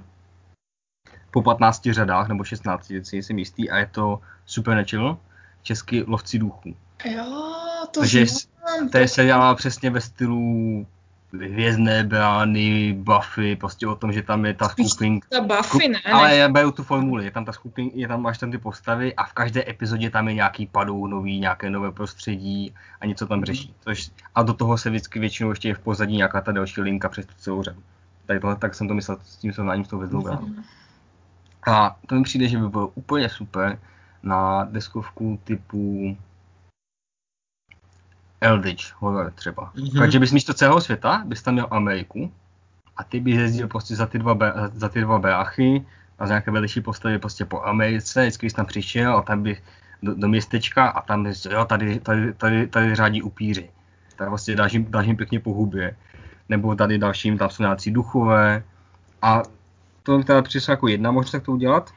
[1.30, 5.18] po 15 řadách, nebo 16, si jsem jistý, a je to Supernatural,
[5.62, 6.74] český lovci duchů.
[7.04, 7.24] Jo,
[7.90, 8.26] to Takže
[8.92, 10.86] to je seriál přesně ve stylu
[11.32, 15.28] hvězdné brány, Buffy, prostě o tom, že tam je ta skupinka.
[15.30, 15.98] Ta Buffy, ne?
[16.12, 19.14] Ale já beru tu formuli, je tam ta skupinka, je tam máš tam ty postavy
[19.14, 23.44] a v každé epizodě tam je nějaký padou nový, nějaké nové prostředí a něco tam
[23.44, 23.74] řeší.
[23.80, 27.08] Což, a do toho se vždycky většinou ještě je v pozadí nějaká ta další linka
[27.08, 27.82] přes tu celou řadu.
[28.26, 30.46] Tady tohle, tak jsem to myslel s tím srovnáním s tou hvězdou bránou.
[30.46, 30.62] Mm-hmm.
[31.72, 33.78] A to mi přijde, že by bylo úplně super
[34.22, 36.16] na deskovku typu
[38.40, 39.72] Eldritch horror třeba.
[39.74, 39.98] Mm-hmm.
[39.98, 42.32] Takže bys místo celého světa, bys tam měl Ameriku
[42.96, 44.38] a ty bys jezdil prostě za ty dva,
[44.72, 45.86] za ty dva bráchy
[46.18, 49.56] a za nějaké vedlejší postavy prostě po Americe, vždycky bys tam přišel a tam by
[50.02, 53.70] do, do městečka a tam bys, jo, tady, tady, tady, tady řádí upíři.
[54.16, 55.96] Tak vlastně dáš jim, dáš jim pěkně po hubě.
[56.48, 58.62] Nebo tady dalším, tam jsou nějací duchové.
[59.22, 59.42] A
[60.02, 61.90] to teda přišlo jako jedna možnost, jak to udělat,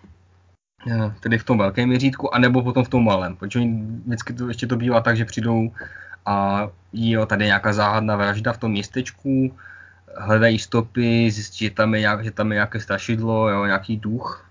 [0.91, 3.59] eh, tedy v tom velkém měřítku, anebo potom v tom malém, protože
[4.05, 5.71] vždycky to ještě to bývá tak, že přijdou
[6.25, 9.55] a jo, tady je nějaká záhadná vražda v tom městečku,
[10.17, 14.49] hledají stopy, zjistí, že tam je, nějak, že tam je nějaké strašidlo, jo, nějaký duch.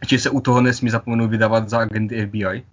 [0.00, 2.64] Ještě se u toho nesmí zapomenout vydávat za agenty FBI.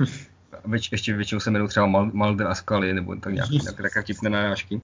[0.64, 4.30] Več, ještě většinou se jmenují třeba Mulder a Scully, nebo tak nějak, nějak takové tipné
[4.30, 4.80] narážky.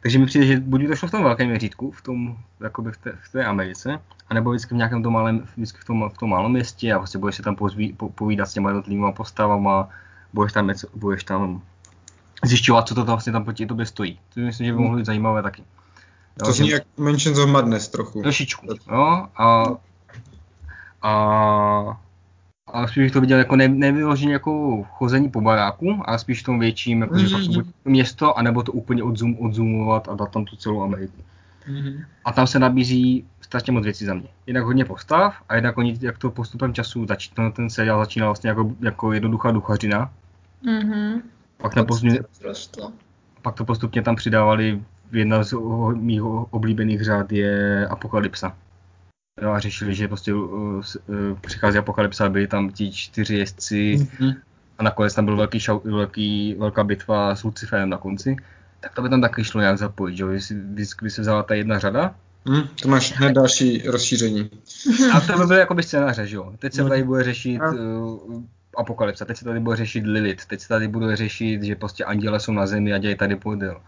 [0.00, 2.96] Takže mi přijde, že buď to šlo v tom velkém měřítku, v tom, jakoby v
[2.96, 6.30] té, v té Americe, anebo vždycky v nějakém tom malém, vždycky v tom, v tom
[6.30, 9.88] malém městě a vlastně budeš se tam pozví, po, povídat s těma jednotlivými postavama,
[10.32, 11.62] budeš tam, budeš tam
[12.44, 14.18] zjišťovat, co to vlastně tam proti tobě stojí.
[14.34, 15.62] To myslím, že by mohlo být zajímavé taky.
[16.40, 18.22] Jo, to zní jak Mansions of Madness trochu.
[18.22, 19.26] Trošičku, jo.
[19.36, 19.64] A,
[21.02, 21.12] a,
[22.66, 26.44] a spíš bych to viděl jako ne, nevyloženě jako chození po baráku, ale spíš v
[26.44, 27.40] tom větším, jako mm-hmm.
[27.40, 31.22] že buď město, anebo to úplně odzoom, odzoomovat a dát tam tu celou Ameriku.
[31.68, 32.04] Mm-hmm.
[32.24, 34.28] A tam se nabízí strašně moc věcí za mě.
[34.46, 38.48] Jednak hodně postav a jednak oni, jak to postupem času začíná, ten seriál začíná vlastně
[38.48, 40.10] jako, jako jednoduchá duchařina.
[40.64, 41.20] Mm-hmm.
[41.62, 42.20] Pak, to postupně,
[43.42, 45.54] pak to postupně tam přidávali, jedna z
[45.94, 48.56] mých oblíbených řád je Apokalypsa.
[49.42, 50.82] Jo, a řešili, že prostě uh, uh,
[51.40, 54.36] přichází apokalypsa, byli tam ti čtyři jezdci mm-hmm.
[54.78, 58.36] a nakonec tam byl velký, šau, velký, velká bitva s Luciferem na konci,
[58.80, 61.78] tak to by tam taky šlo nějak zapojit, že vždycky by se vzala ta jedna
[61.78, 62.14] řada.
[62.44, 64.50] Mm, to máš hned další rozšíření.
[65.14, 66.52] A to by bylo jako by scénáře, že jo.
[66.58, 68.42] Teď se tady bude řešit uh,
[68.78, 72.40] apokalypsa, teď se tady bude řešit Lilith, teď se tady bude řešit, že prostě anděle
[72.40, 73.80] jsou na zemi a dějí tady podél.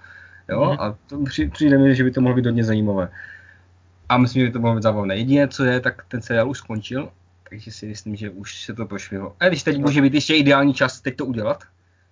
[0.48, 0.76] Jo, mm-hmm.
[0.81, 3.09] a to přijde mi, že by to mohlo být hodně zajímavé.
[4.09, 5.16] A myslím, že by to mohlo být zábavné.
[5.16, 7.12] Jediné, co je, tak ten seriál už skončil,
[7.50, 9.37] takže si myslím, že už se to pošvihlo.
[9.40, 11.64] A když teď může být ještě ideální čas teď to udělat,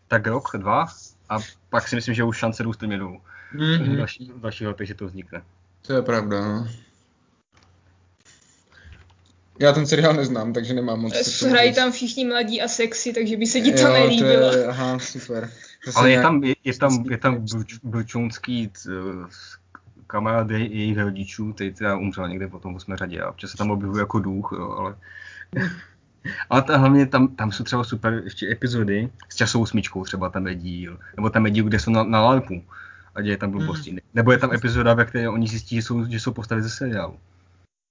[0.09, 0.87] tak rok, dva,
[1.29, 1.39] a
[1.71, 3.21] pak si myslím, že už šance růst mě dolů.
[3.55, 3.97] Mm-hmm.
[3.97, 5.43] Další, další letech, že to vznikne.
[5.87, 6.69] To je pravda, no.
[9.61, 11.43] Já ten seriál neznám, takže nemám moc.
[11.43, 14.51] Hrají tam všichni mladí a sexy, takže by se ti to jo, nelíbilo.
[14.51, 15.51] To je, aha, super.
[15.87, 17.47] Zase Ale je tam, je, je tam, je tam
[17.83, 18.71] Bručunský
[20.07, 23.71] kamarád jejich rodičů, který teda umřel někde po tom osmé řadě a občas se tam
[23.71, 24.95] objevuje jako duch, jo, ale...
[26.51, 30.47] Ale ta, hlavně tam, tam jsou třeba super ještě epizody s časovou smyčkou, třeba tam
[30.47, 32.63] je díl, nebo tam je díl, kde jsou na, na lampu
[33.15, 33.93] a děje tam blbosti.
[33.93, 33.99] Mm.
[34.15, 37.19] Nebo je tam epizoda, ve které oni zjistí, že jsou, že jsou postavy ze seriálu.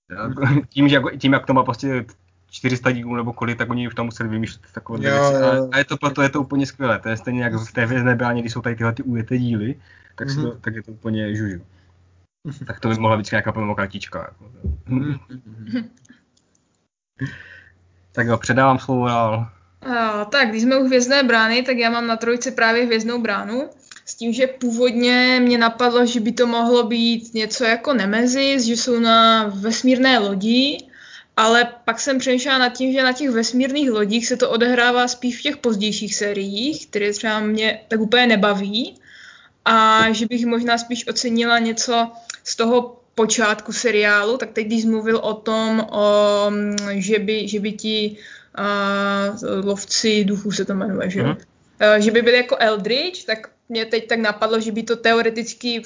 [0.70, 2.06] Tím, že jako, tím, jak to má prostě
[2.52, 5.36] 400 dílů nebo kolik, tak oni už tam museli vymýšlet takové věci.
[5.36, 7.00] A, a, je to proto je to úplně skvělé.
[7.00, 9.76] To je stejně jak v té hvězdné bráně, když jsou tady tyhle ty ujeté díly,
[10.16, 10.42] tak, mm-hmm.
[10.42, 11.62] to, tak je to úplně žužu.
[12.68, 14.20] Tak to by mohla být nějaká kartička.
[14.20, 14.52] Jako.
[14.90, 15.90] Mm-hmm.
[18.12, 19.50] tak jo, předávám slovo dál.
[19.86, 23.70] Uh, tak, když jsme u hvězdné brány, tak já mám na trojce právě hvězdnou bránu.
[24.08, 28.74] S tím, že původně mě napadlo, že by to mohlo být něco jako Nemezis, že
[28.74, 30.88] jsou na vesmírné lodi
[31.38, 35.40] ale pak jsem přemýšlela nad tím, že na těch vesmírných lodích se to odehrává spíš
[35.40, 38.96] v těch pozdějších sériích, které třeba mě tak úplně nebaví
[39.66, 42.12] a že bych možná spíš ocenila něco
[42.44, 46.52] z toho počátku seriálu, tak teď když mluvil o tom, o,
[46.94, 48.18] že, by, že by ti
[48.60, 51.30] uh, lovci duchů se to jmenuje, že, mm.
[51.30, 51.36] uh,
[51.98, 55.84] že by byli jako Eldridge, tak mě teď tak napadlo, že by to teoreticky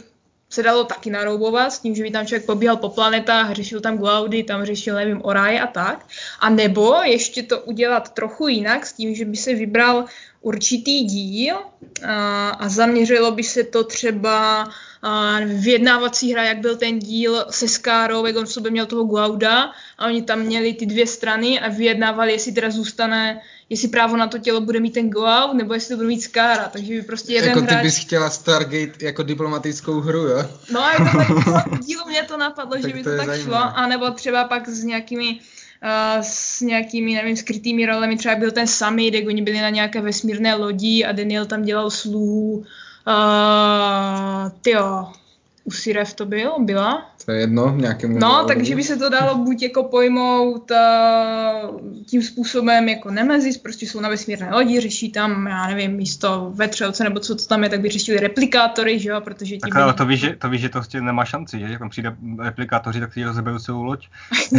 [0.50, 3.98] se dalo taky naroubovat s tím, že by tam člověk pobíhal po planetách, řešil tam
[3.98, 6.06] Glaudy, tam řešil, nevím, Oraj a tak.
[6.40, 10.06] A nebo ještě to udělat trochu jinak s tím, že by se vybral
[10.42, 11.56] určitý díl
[12.08, 14.68] a, a zaměřilo by se to třeba
[15.04, 19.04] a vyjednávací hra, jak byl ten díl se Skárou, jak on v sobě měl toho
[19.04, 24.18] Glauda a oni tam měli ty dvě strany a vyjednávali, jestli teda zůstane, jestli právo
[24.18, 27.02] na to tělo bude mít ten Glaud, nebo jestli to bude mít Skára, takže by
[27.02, 27.78] prostě jeden Jako hráč...
[27.78, 30.46] ty bys chtěla Stargate jako diplomatickou hru, jo?
[30.72, 33.44] No to tak, dílo mě to napadlo, tak že by to, to tak zajímavé.
[33.44, 35.40] šlo, anebo třeba pak s nějakými
[35.84, 40.02] Uh, s nějakými, nevím, skrytými rolemi, třeba byl ten samý, kde oni byli na nějaké
[40.02, 42.66] vesmírné lodi a Daniel tam dělal sluhu
[43.08, 45.08] Uh, tyjo,
[45.64, 47.11] u Sirev to byl, byla?
[47.26, 48.20] To je jedno, nějakému...
[48.20, 53.86] No, takže by se to dalo buď jako pojmout uh, tím způsobem jako Nemezis, prostě
[53.86, 57.70] jsou na vesmírné lodi, řeší tam, já nevím, místo vetřelce nebo co to tam je,
[57.70, 59.60] tak by řešili replikátory, že jo, protože tím...
[59.60, 61.66] Tak ale to víš, že, to víš, že to prostě nemá šanci, že?
[61.66, 64.08] Jak tam přijde replikátoři, tak si rozeberou celou loď.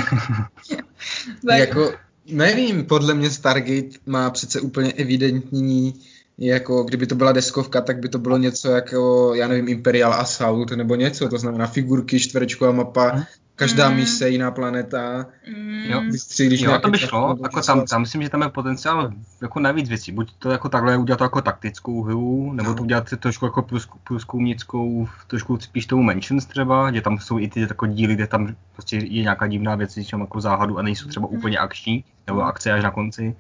[1.47, 1.59] tak...
[1.59, 1.93] jako,
[2.31, 5.95] nevím, podle mě Stargate má přece úplně evidentní
[6.39, 10.71] jako kdyby to byla deskovka, tak by to bylo něco jako, já nevím, Imperial Assault
[10.71, 13.25] nebo něco, to znamená figurky, čtverečková mapa, mhm.
[13.57, 13.97] každá mm.
[13.97, 15.85] mise, jiná planeta, mm.
[15.85, 16.03] jo.
[16.49, 20.13] jo, to by šlo, jako tam, tam myslím, že tam je potenciál jako navíc věcí,
[20.13, 22.75] buď to jako takhle udělat to jako taktickou hru, nebo no.
[22.75, 23.67] to udělat trošku jako
[24.05, 28.55] průzkumnickou, trošku spíš tou mentions třeba, že tam jsou i ty jako díly, kde tam
[28.73, 31.37] prostě je nějaká divná věc, jako záhadu a nejsou třeba mm.
[31.37, 33.37] úplně akční, nebo akce až na konci.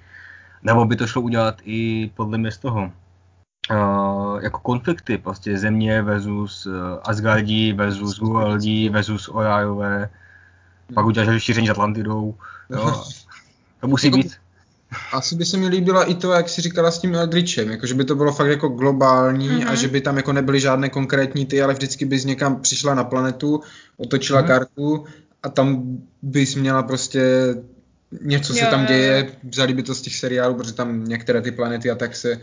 [0.62, 2.92] Nebo by to šlo udělat i podle mě z toho,
[3.70, 6.72] uh, jako konflikty, prostě země versus uh,
[7.02, 10.08] Asgardi versus Gualdi versus Orajové,
[10.94, 12.34] pak udělat šíření s Atlantidou,
[12.70, 13.02] jo.
[13.80, 14.32] To musí jako, být.
[15.12, 17.94] Asi by se mi líbila i to, jak si říkala s tím Eldritchem, jako že
[17.94, 19.66] by to bylo fakt jako globální mm-hmm.
[19.66, 19.76] a mhm.
[19.76, 23.60] že by tam jako nebyly žádné konkrétní ty, ale vždycky bys někam přišla na planetu,
[23.96, 24.46] otočila mm-hmm.
[24.46, 25.04] kartu
[25.42, 27.54] a tam bys měla prostě
[28.20, 31.90] něco se tam děje, vzali by to z těch seriálů, protože tam některé ty planety
[31.90, 32.40] a tak se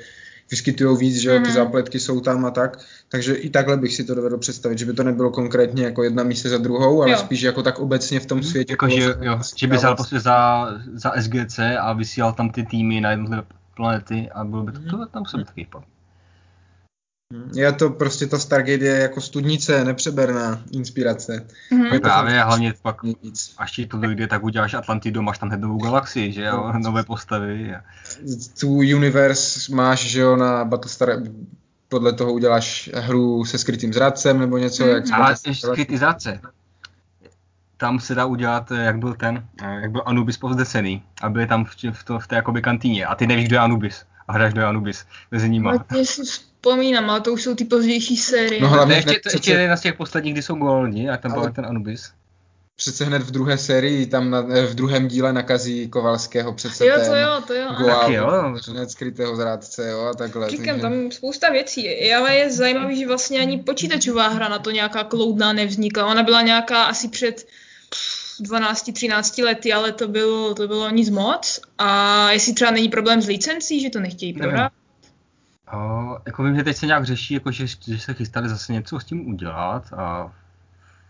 [0.51, 1.41] vyskytují víc, že mm-hmm.
[1.41, 1.55] ty mhm.
[1.55, 2.77] zápletky jsou tam a tak.
[3.10, 6.23] Takže i takhle bych si to dovedl představit, že by to nebylo konkrétně jako jedna
[6.23, 7.17] místa za druhou, ale jo.
[7.17, 8.47] spíš jako tak obecně v tom mhm.
[8.47, 8.73] světě.
[8.73, 13.01] Jako, že, jo, že by vzal prostě za, za SGC a vysílal tam ty týmy
[13.01, 13.43] na jednotlivé
[13.75, 15.67] planety a bylo by to, to tam se by taky
[17.53, 21.47] je to prostě ta Stargate je jako studnice, nepřeberná inspirace.
[21.71, 21.93] Mm-hmm.
[21.93, 22.47] Je Právě, fakt...
[22.47, 23.53] hlavně pak, nic.
[23.57, 26.79] až ti to dojde, tak uděláš Atlantidu, máš tam hned novou galaxii, že jo, no.
[26.79, 27.75] nové postavy.
[27.75, 27.81] A...
[28.59, 31.09] Tu universe máš, že jo, na Battlestar,
[31.89, 34.83] podle toho uděláš hru se skrytým zradcem nebo něco.
[34.83, 34.89] Mm.
[34.89, 36.39] Jak Ale skrytý zradce.
[37.77, 39.47] Tam se dá udělat, jak byl ten,
[39.81, 43.15] jak byl Anubis povzdesený a byli tam v, v, to, v té jakoby kantýně a
[43.15, 45.71] ty nevíš, kdo je Anubis a hráš do Anubis mezi nima.
[45.71, 48.61] No, vzpomínám, ale to už jsou ty pozdější série.
[48.61, 49.35] No hlavně ještě, přece...
[49.35, 52.11] ještě jedna z těch posledních, kdy jsou golní a tam byl ten Anubis.
[52.75, 57.15] Přece hned v druhé sérii, tam na, v druhém díle nakazí Kovalského přece jo, to
[57.15, 57.67] jo, to jo.
[57.77, 58.55] Goal, jo.
[58.71, 60.49] hned skrytého zrádce, jo, a takhle.
[60.49, 65.03] Říkám, tam spousta věcí, ale je zajímavý, že vlastně ani počítačová hra na to nějaká
[65.03, 66.05] kloudná nevznikla.
[66.05, 67.47] Ona byla nějaká asi před
[68.41, 71.60] 12-13 lety, ale to bylo, to bylo nic moc.
[71.78, 74.71] A jestli třeba není problém s licencí, že to nechtějí prodat,
[75.73, 78.99] Uh, jako vím, že teď se nějak řeší, jako že, že se chystali zase něco
[78.99, 80.34] s tím udělat a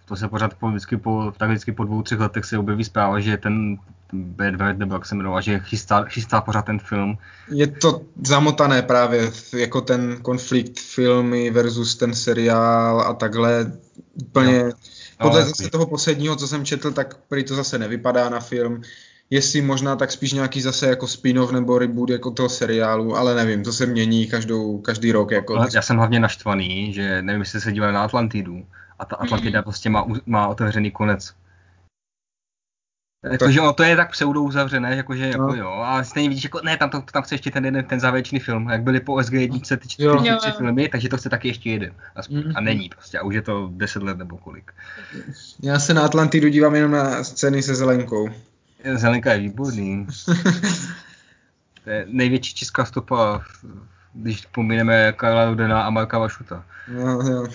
[0.05, 3.19] to se pořád po, vždycky po, tak vždycky po dvou, třech letech se objeví zpráva,
[3.19, 3.77] že ten
[4.13, 7.17] B2 nebo jak se jmenoval, že chystá, chystá pořád ten film.
[7.51, 13.71] Je to zamotané právě, jako ten konflikt filmy versus ten seriál a takhle
[14.15, 14.63] úplně...
[14.63, 14.69] No.
[15.21, 18.81] Podle no, zase toho posledního, co jsem četl, tak prý to zase nevypadá na film
[19.29, 23.63] jestli možná tak spíš nějaký zase jako spin-off nebo reboot jako toho seriálu, ale nevím,
[23.63, 25.31] to se mění každou, každý rok.
[25.31, 25.65] Jako.
[25.73, 28.65] Já jsem hlavně naštvaný, že nevím, jestli se dívali na Atlantidu
[28.99, 29.63] a ta Atlantida mm.
[29.63, 31.33] prostě má, má otevřený konec.
[33.23, 35.55] Jakože ono to je tak pseudo uzavřené, jakože jako no.
[35.55, 38.39] jo, a stejně vidíš, jako ne, tam, to, tam chce ještě ten jeden, ten závěrečný
[38.39, 41.69] film, jak byly po SG jednice ty čtyři tři filmy, takže to chce taky ještě
[41.69, 41.93] jeden.
[42.15, 42.51] Aspoň, mm.
[42.55, 44.71] A není prostě, a už je to deset let nebo kolik.
[45.63, 48.29] Já se na Atlantidu dívám jenom na scény se Zelenkou.
[48.93, 50.07] Zelenka je výborný.
[51.83, 53.41] to je největší česká stopa,
[54.13, 56.65] když pomineme Karla Rudena a Marka Vašuta.
[56.87, 57.47] No, jo.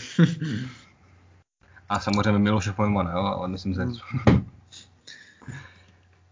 [1.88, 3.80] a samozřejmě Miloše Formana, jo, ale myslím, že...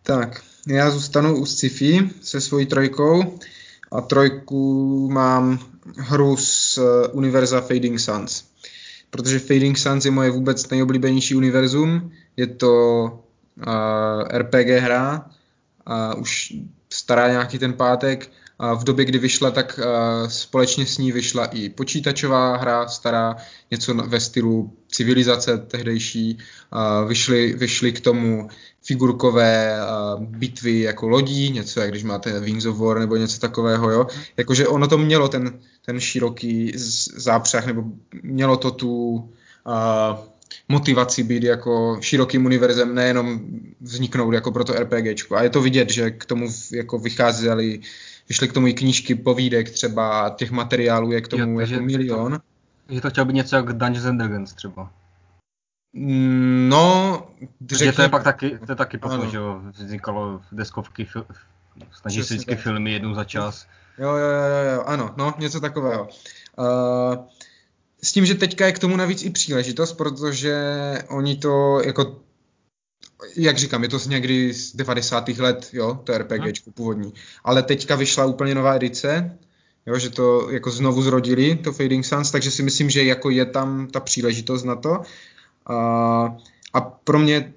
[0.02, 3.38] Tak, já zůstanu u sci-fi se svojí trojkou
[3.92, 5.58] a trojku mám
[5.96, 8.44] hru z uh, univerza Fading Suns.
[9.10, 12.12] Protože Fading Suns je moje vůbec nejoblíbenější univerzum.
[12.36, 13.04] Je to
[13.66, 15.30] uh, RPG hra
[15.86, 16.54] a už
[16.90, 18.30] stará nějaký ten pátek.
[18.74, 23.36] V době, kdy vyšla, tak uh, společně s ní vyšla i počítačová hra stará,
[23.70, 26.38] něco ve stylu civilizace tehdejší.
[26.72, 28.48] Uh, vyšly, vyšly k tomu
[28.86, 33.90] figurkové uh, bitvy jako lodí, něco jak když máte Wings of War nebo něco takového,
[33.90, 34.06] jo.
[34.36, 36.72] Jakože ono to mělo ten, ten široký
[37.16, 37.84] zápřah, nebo
[38.22, 39.24] mělo to tu
[40.68, 43.40] motivaci být jako širokým univerzem, nejenom
[43.80, 45.36] vzniknout jako pro to RPGčko.
[45.36, 47.80] A je to vidět, že k tomu jako vycházely,
[48.28, 51.80] vyšly k tomu i knížky, povídek třeba, těch materiálů je k tomu jo, jako že
[51.80, 52.32] milion.
[52.86, 54.90] To, že to chtělo být něco jak Dungeons and Dragons třeba.
[56.68, 57.26] No,
[57.70, 57.92] řekni...
[57.92, 61.26] to je pak taky, to je taky potom, že jo, vznikalo deskovky, fil,
[61.92, 62.64] snaží se vždycky tak.
[62.64, 63.66] filmy jednou za čas.
[63.98, 66.08] Jo, jo, jo, jo, ano, no, něco takového.
[66.58, 67.24] Uh,
[68.02, 70.54] s tím, že teďka je k tomu navíc i příležitost, protože
[71.08, 72.20] oni to jako
[73.36, 75.28] jak říkám, je to z někdy z 90.
[75.28, 76.52] let, jo, to RPG hmm.
[76.74, 77.14] původní.
[77.44, 79.38] Ale teďka vyšla úplně nová edice,
[79.86, 83.44] jo, že to jako znovu zrodili, to Fading Suns, takže si myslím, že jako je
[83.44, 85.00] tam ta příležitost na to.
[85.66, 86.36] A,
[86.72, 87.52] a pro mě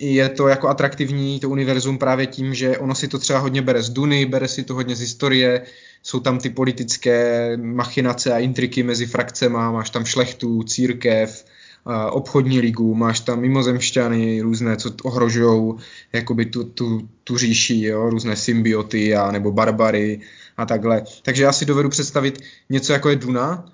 [0.00, 3.82] je to jako atraktivní, to univerzum právě tím, že ono si to třeba hodně bere
[3.82, 5.62] z Duny, bere si to hodně z historie,
[6.02, 11.44] jsou tam ty politické machinace a intriky mezi frakcema, máš tam šlechtu, církev,
[12.10, 15.74] obchodní ligu, máš tam mimozemšťany různé, co ohrožují
[16.12, 20.20] jakoby tu, tu, tu říši, jo, různé symbioty a nebo barbary
[20.56, 21.02] a takhle.
[21.22, 22.40] Takže já si dovedu představit
[22.70, 23.64] něco jako je Duna,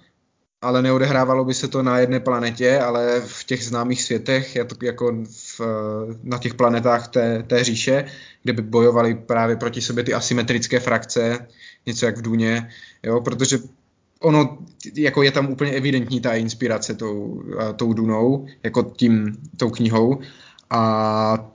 [0.62, 5.12] ale neodehrávalo by se to na jedné planetě, ale v těch známých světech, jako
[5.58, 5.60] v,
[6.22, 8.04] na těch planetách té, té říše,
[8.42, 11.46] kde by bojovali právě proti sobě ty asymetrické frakce,
[11.86, 12.70] něco jak v Duně,
[13.02, 13.58] jo, protože
[14.20, 14.58] ono,
[14.94, 17.42] jako je tam úplně evidentní ta inspirace tou,
[17.76, 20.20] tou Dunou, jako tím, tou knihou.
[20.70, 21.50] A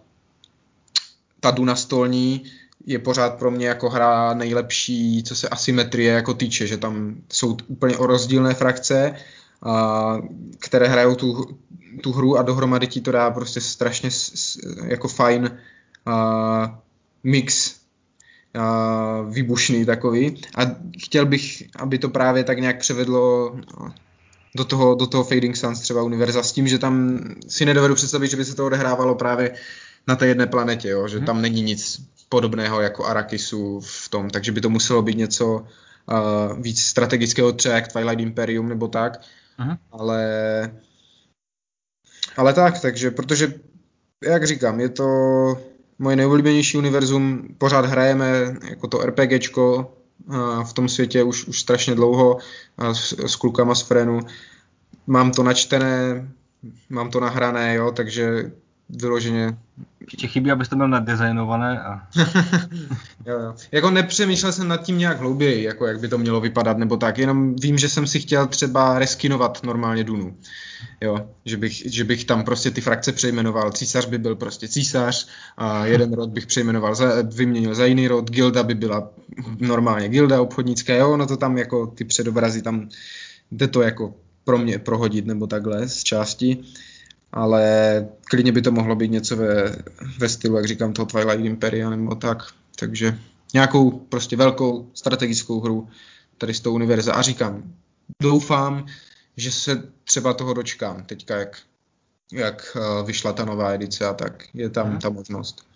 [1.40, 2.44] ta Duna stolní
[2.86, 7.58] je pořád pro mě jako hra nejlepší, co se asymetrie jako týče, že tam jsou
[7.68, 9.16] úplně o rozdílné frakce,
[9.64, 10.18] a,
[10.60, 11.58] které hrajou tu,
[12.02, 15.58] tu hru a dohromady ti to dá prostě strašně s, s, jako fajn
[16.06, 16.80] a,
[17.24, 17.81] mix
[19.30, 20.62] výbušný takový a
[21.04, 23.56] chtěl bych, aby to právě tak nějak převedlo
[24.56, 28.28] do toho, do toho Fading Suns třeba univerza s tím, že tam si nedovedu představit,
[28.28, 29.52] že by se to odehrávalo právě
[30.08, 31.08] na té jedné planetě, jo?
[31.08, 31.26] že hmm.
[31.26, 36.62] tam není nic podobného jako Arakisu v tom, takže by to muselo být něco uh,
[36.62, 39.22] víc strategického, třeba jak Twilight Imperium nebo tak,
[39.60, 39.78] uh-huh.
[39.92, 40.22] ale
[42.38, 43.54] ale tak, takže, protože,
[44.24, 45.08] jak říkám, je to
[46.02, 49.94] moje nejoblíbenější univerzum, pořád hrajeme jako to RPGčko
[50.28, 54.20] uh, v tom světě už, už strašně dlouho uh, s, s klukama z Frenu.
[55.08, 56.28] Mám to načtené,
[56.90, 58.52] mám to nahrané, jo, takže
[59.00, 59.58] vyloženě.
[60.02, 62.08] Ještě chybí, abys to měl nadizajnované a...
[63.26, 63.56] jo, jo.
[63.72, 67.18] Jako nepřemýšlel jsem nad tím nějak hlouběji, jako jak by to mělo vypadat nebo tak,
[67.18, 70.38] jenom vím, že jsem si chtěl třeba reskinovat normálně Dunu.
[71.02, 73.72] Jo, že bych, že bych tam prostě ty frakce přejmenoval.
[73.72, 75.28] Císař by byl prostě císař,
[75.58, 79.10] a jeden rod bych přejmenoval, za, vyměnil za jiný rod, gilda by byla
[79.60, 82.90] normálně gilda obchodnická, jo, no to tam jako ty předobrazy tam
[83.52, 86.64] jde to jako pro mě prohodit nebo takhle z části
[87.32, 89.76] ale klidně by to mohlo být něco ve,
[90.18, 92.38] ve stylu, jak říkám, toho Twilight Imperia nebo tak.
[92.76, 93.20] Takže
[93.54, 95.90] nějakou prostě velkou strategickou hru
[96.38, 97.14] tady z toho univerza.
[97.14, 97.74] A říkám,
[98.22, 98.86] doufám,
[99.38, 101.58] že se třeba toho dočkám teďka, jak,
[102.34, 105.00] jak eh, vyšla ta nová edice a tak je tam hmm.
[105.00, 105.71] ta možnost.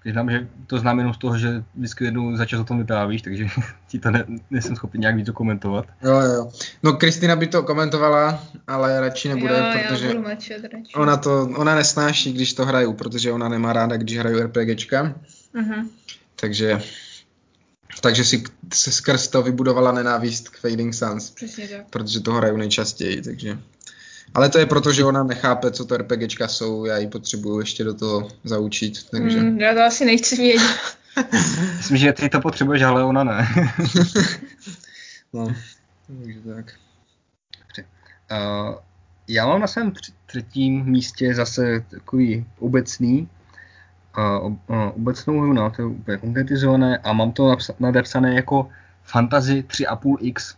[0.00, 3.22] Přiznám, že to znám jenom z toho, že vždycky jednou za čas o tom vyprávíš,
[3.22, 3.46] takže
[3.88, 5.86] ti to ne, nejsem schopný nějak víc dokumentovat.
[6.02, 6.50] Jo, jo.
[6.82, 10.94] No, Kristina by to komentovala, ale radši nebude, jo, protože mlčet, radši.
[10.94, 15.14] ona to, ona nesnáší, když to hraju, protože ona nemá ráda, když hraju RPGčka.
[15.54, 15.88] Uh-huh.
[16.40, 16.80] Takže
[18.00, 18.42] takže si
[18.74, 21.30] se skrz to vybudovala nenávist k Fading Suns.
[21.30, 21.90] Přesně tak.
[21.90, 23.58] Protože to hraju nejčastěji, takže...
[24.34, 27.84] Ale to je proto, že ona nechápe, co to RPGčka jsou, já ji potřebuju ještě
[27.84, 29.40] do toho zaučit, takže...
[29.40, 30.62] Mm, já to asi nechci vědět.
[31.76, 33.48] Myslím, že ty to potřebuješ, ale ona ne.
[35.32, 35.54] no,
[36.06, 36.74] takže tak.
[38.30, 38.74] Uh,
[39.28, 39.92] já mám na svém
[40.26, 43.28] třetím místě zase takový obecný,
[44.18, 48.68] uh, uh, obecnou hru, no, to je úplně konkretizované a mám to nadepsané jako
[49.02, 50.56] Fantasy 3,5x.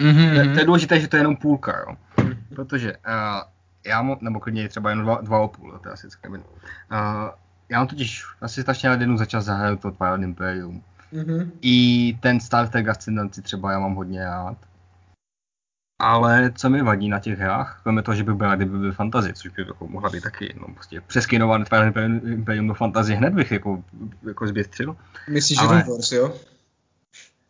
[0.00, 0.48] Mm-hmm.
[0.48, 1.96] To, to je důležité, že to je jenom půlka, jo.
[2.54, 3.02] Protože uh,
[3.86, 6.34] já mám, nebo klidně třeba jen dva, dva a půl, to je asi uh,
[7.68, 10.82] já mám totiž asi strašně rád jednu za čas zahraju to Twilight Imperium.
[11.12, 11.50] Mm-hmm.
[11.62, 14.56] I ten Star Trek Ascendancy třeba já mám hodně rád.
[16.00, 19.32] Ale co mi vadí na těch hrách, kromě toho, že by byla, kdyby byl fantasy,
[19.32, 23.52] což by jako mohla být taky, no prostě přeskinovaný Twilight Imperium do fantasy hned bych
[23.52, 23.84] jako,
[24.26, 24.96] jako zběstřil.
[25.28, 25.84] Myslíš, ale...
[25.84, 26.34] že Wars, jo?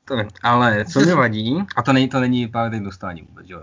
[0.05, 3.63] To ne, ale co mi vadí, a to není, to není pár dostání vůbec, jo,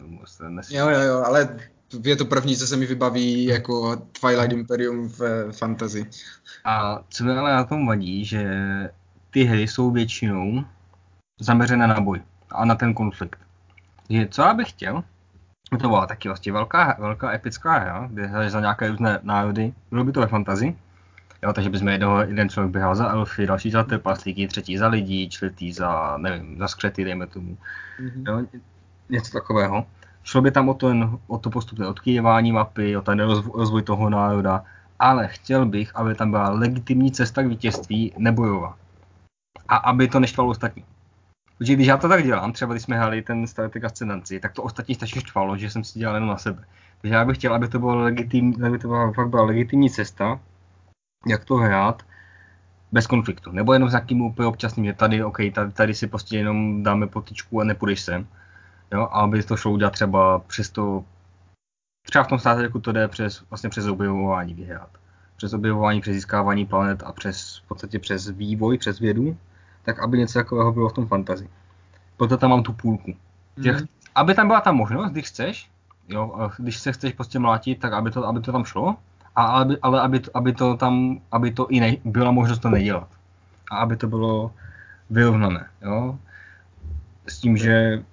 [0.69, 1.59] jo, jo, jo, ale
[2.03, 6.09] je to první, co se mi vybaví jako Twilight Imperium v fantasy.
[6.65, 8.43] A co mi ale na tom vadí, že
[9.29, 10.63] ty hry jsou většinou
[11.39, 12.21] zaměřené na boj
[12.51, 13.39] a na ten konflikt.
[14.09, 15.03] Je, co já bych chtěl,
[15.69, 20.11] to byla taky vlastně velká, velká epická hra, kde za nějaké různé národy, bylo by
[20.11, 20.75] to ve fantazi,
[21.43, 25.29] jo, takže bychom jednoho, jeden člověk běhal za elfy, další za trpaslíky, třetí za lidí,
[25.29, 27.57] čtvrtý za, nevím, za skřety, dejme tomu,
[27.99, 28.23] mm-hmm.
[28.27, 28.45] jo,
[29.09, 29.85] něco takového.
[30.23, 33.19] Šlo by tam o to, o to postupné odkyjevání mapy, o ten
[33.53, 34.63] rozvoj toho národa,
[34.99, 38.77] ale chtěl bych, aby tam byla legitimní cesta k vítězství nebojová.
[39.67, 40.83] A aby to neštvalo ostatní.
[41.57, 44.53] Protože když já to tak dělám, třeba když jsme hráli ten Star Trek Ascendancy, tak
[44.53, 46.63] to ostatní stačí štvalo, že jsem si dělal jenom na sebe.
[47.01, 50.39] Takže já bych chtěl, aby to bylo legitimní, aby to byla, fakt byla legitimní cesta,
[51.27, 52.03] jak to hrát,
[52.91, 53.51] bez konfliktu.
[53.51, 57.07] Nebo jenom s nějakým úplně občasným, že tady, OK, tady, tady si prostě jenom dáme
[57.07, 58.27] potičku a nepůjdeš sem.
[58.91, 61.03] Jo, a aby to šlo udělat třeba přes to,
[62.05, 64.89] třeba v tom státě, jako to jde přes, vlastně přes objevování vyhrát.
[65.35, 69.37] Přes objevování, přes získávání planet a přes, v podstatě přes vývoj, přes vědu,
[69.83, 71.49] tak aby něco takového bylo v tom fantazi.
[72.17, 73.13] Proto tam mám tu půlku.
[73.57, 73.87] Mm-hmm.
[74.15, 75.69] aby tam byla ta možnost, když chceš,
[76.07, 78.95] jo, když se chceš prostě mlátit, tak aby to, aby to tam šlo,
[79.35, 83.07] a aby, ale aby, aby to tam, aby to i ne, byla možnost to nedělat.
[83.71, 84.51] A aby to bylo
[85.09, 86.19] vyrovnané, jo.
[87.27, 88.03] S tím, že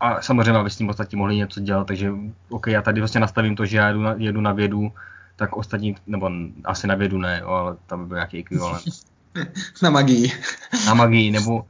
[0.00, 2.12] a samozřejmě, aby s tím ostatní mohli něco dělat, takže
[2.48, 4.92] OK, já tady vlastně nastavím to, že já jedu na, jedu na vědu,
[5.36, 6.30] tak ostatní, nebo
[6.64, 8.84] asi na vědu ne, jo, ale tam by byl nějaký ekvivalent.
[9.82, 10.32] na magii.
[10.86, 11.66] na magii, nebo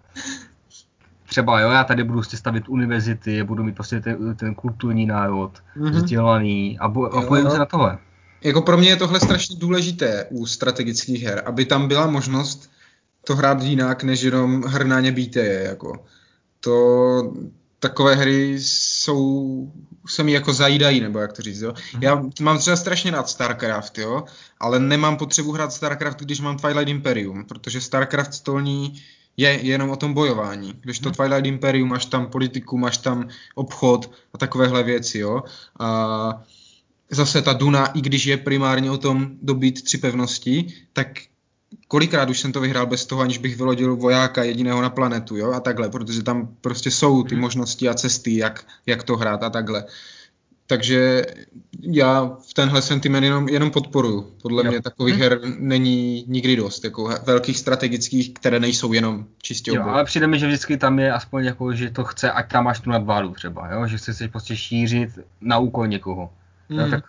[1.24, 5.62] třeba jo, já tady budu si stavit univerzity, budu mít prostě ten, ten kulturní národ,
[5.76, 5.90] mm-hmm.
[5.90, 7.98] vzdělaný a, bo, a pojďme se na tohle.
[8.42, 12.70] Jako pro mě je tohle strašně důležité u strategických her, aby tam byla možnost
[13.24, 16.04] to hrát jinak, než jenom hrnáně bíteje, jako.
[16.60, 17.32] To,
[17.78, 19.72] takové hry jsou,
[20.08, 21.74] se mi jako zajídají, nebo jak to říct, jo.
[21.94, 22.02] Mhm.
[22.02, 24.24] Já mám třeba strašně rád StarCraft, jo,
[24.60, 29.02] ale nemám potřebu hrát StarCraft, když mám Twilight Imperium, protože StarCraft stolní
[29.36, 30.74] je jenom o tom bojování.
[30.80, 31.14] Když to mhm.
[31.14, 35.42] Twilight Imperium, máš tam politiku, máš tam obchod a takovéhle věci, jo.
[35.80, 36.42] A
[37.12, 41.08] zase ta Duna, i když je primárně o tom dobít tři pevnosti, tak
[41.88, 45.52] kolikrát už jsem to vyhrál bez toho, aniž bych vylodil vojáka jediného na planetu, jo,
[45.52, 47.42] a takhle, protože tam prostě jsou ty mhm.
[47.42, 49.84] možnosti a cesty, jak, jak to hrát a takhle.
[50.66, 51.22] Takže
[51.82, 54.32] já v tenhle sentiment jenom, jenom podporuju.
[54.42, 54.70] Podle jo.
[54.70, 55.20] mě takových hm.
[55.20, 60.38] her není nikdy dost, jako velkých strategických, které nejsou jenom čistě Jo, ale přijde mi,
[60.38, 63.68] že vždycky tam je aspoň jako, že to chce, ať tam máš tu nadvádu třeba,
[63.72, 63.86] jo?
[63.86, 65.10] že chceš prostě šířit
[65.40, 66.30] na úkol někoho.
[66.72, 66.78] Mm.
[66.78, 67.04] Jo, tak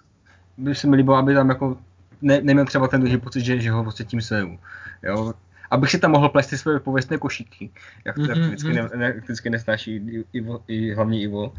[0.57, 1.78] by se mi líbilo, aby tam jako
[2.22, 4.59] ne, neměl třeba ten druhý pocit, že, že ho prostě tím seju.
[5.03, 5.34] Jo?
[5.72, 7.70] Abych si tam mohl plést ty své pověstné košíky,
[8.05, 8.47] jak to mm-hmm.
[8.47, 11.53] vždycky, ne, ne, vždycky nesnáší Ivo, i hlavně Ivo.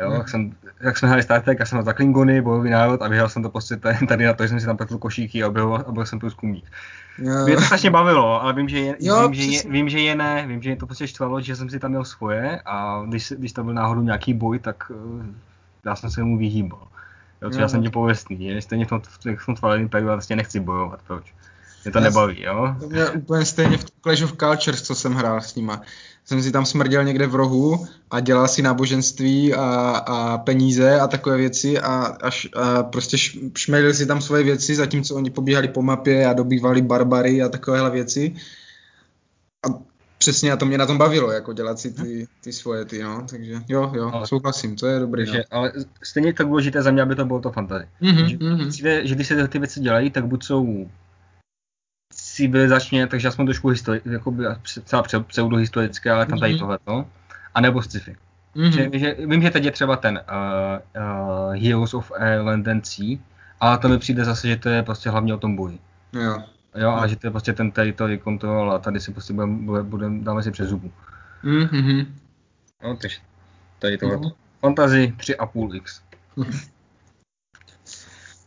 [0.00, 0.16] Jo, mm.
[0.16, 3.08] jak, jsem, jak jsme hráli Star Trek, já jsem na za Klingony, bojový národ a
[3.08, 3.76] vyhrál jsem to prostě
[4.08, 6.64] tady, na to, že jsem si tam pletl košíky a byl, a byl jsem průzkumník.
[7.18, 7.44] Jo.
[7.44, 10.14] Mě to strašně bavilo, ale vím, že je, jo, vím, že je, vím, že je
[10.14, 13.32] ne, vím, že je to prostě štvalo, že jsem si tam měl svoje a když,
[13.38, 15.26] když tam byl náhodou nějaký boj, tak uh,
[15.84, 16.88] já jsem se mu vyhýbal.
[17.42, 19.00] Jo, co já jsem ti pověstný, je, stejně v tom,
[19.36, 21.34] v tom Twilight Imperiu vlastně nechci bojovat, proč?
[21.84, 22.76] Mě to já nebaví, jo?
[22.80, 25.82] To mě úplně stejně v Clash of Cultures, co jsem hrál s nima.
[26.24, 29.62] Jsem si tam smrděl někde v rohu a dělal si náboženství a,
[30.06, 31.88] a peníze a takové věci a,
[32.22, 32.30] a,
[32.62, 33.16] a prostě
[33.56, 37.90] šmelil si tam svoje věci, zatímco oni pobíhali po mapě a dobývali barbary a takovéhle
[37.90, 38.34] věci.
[39.68, 39.89] A
[40.20, 43.26] Přesně a to mě na tom bavilo, jako dělat si ty, ty svoje ty, no,
[43.30, 45.26] takže jo, jo, ale, souhlasím, to je dobrý.
[45.26, 45.58] Takže, no.
[45.58, 47.88] Ale stejně tak důležité za mě, aby to bylo to fantasy.
[48.02, 48.68] Mm-hmm, že, mm-hmm.
[48.68, 50.90] Přijde, že když se ty věci dělají, tak buď jsou
[52.12, 54.44] civilizačně, takže aspoň trošku histori- jakoby,
[54.84, 56.58] celá pseudohistorické, ale tam tady mm-hmm.
[56.58, 57.06] tohleto,
[57.54, 58.16] anebo sci-fi.
[58.56, 58.70] Mm-hmm.
[58.70, 62.12] Že, že, vím, že teď je třeba ten uh, uh, Heroes of
[62.42, 63.18] Land and Sea,
[63.60, 65.78] ale to mi přijde zase, že to je prostě hlavně o tom boji.
[66.12, 66.42] Jo.
[66.74, 70.24] Jo, a že to je prostě ten territory control a tady si prostě budeme, budem,
[70.24, 70.92] dáme si přes zubu.
[71.44, 72.06] Mm-hmm.
[72.84, 73.16] No, takže
[73.78, 74.16] tady tohle.
[74.16, 74.32] Mm-hmm.
[74.60, 76.00] Fantasy 3,5x.
[76.36, 76.46] Uh,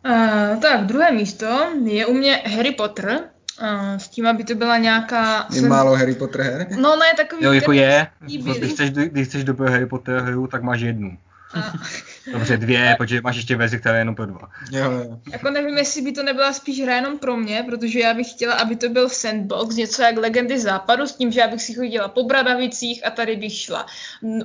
[0.61, 3.19] tak, druhé místo je u mě Harry Potter.
[3.61, 5.47] Uh, s tím, aby to byla nějaká...
[5.53, 5.69] Je jsem...
[5.69, 6.67] málo Harry Potter her?
[6.78, 7.43] No ne, takový...
[7.43, 8.07] Jo, jako je.
[8.19, 11.17] Když chceš, když chceš dobré Harry Potter hru, tak máš jednu.
[11.55, 11.63] Uh,
[12.32, 14.49] Dobře, dvě, protože máš ještě verzi, která je jenom pro dva.
[14.71, 15.19] Jo, jo.
[15.32, 18.53] Jako nevím, jestli by to nebyla spíš hra jenom pro mě, protože já bych chtěla,
[18.53, 22.07] aby to byl sandbox, něco jak Legendy západu, s tím, že já bych si chodila
[22.07, 23.86] po Bradavicích a tady bych šla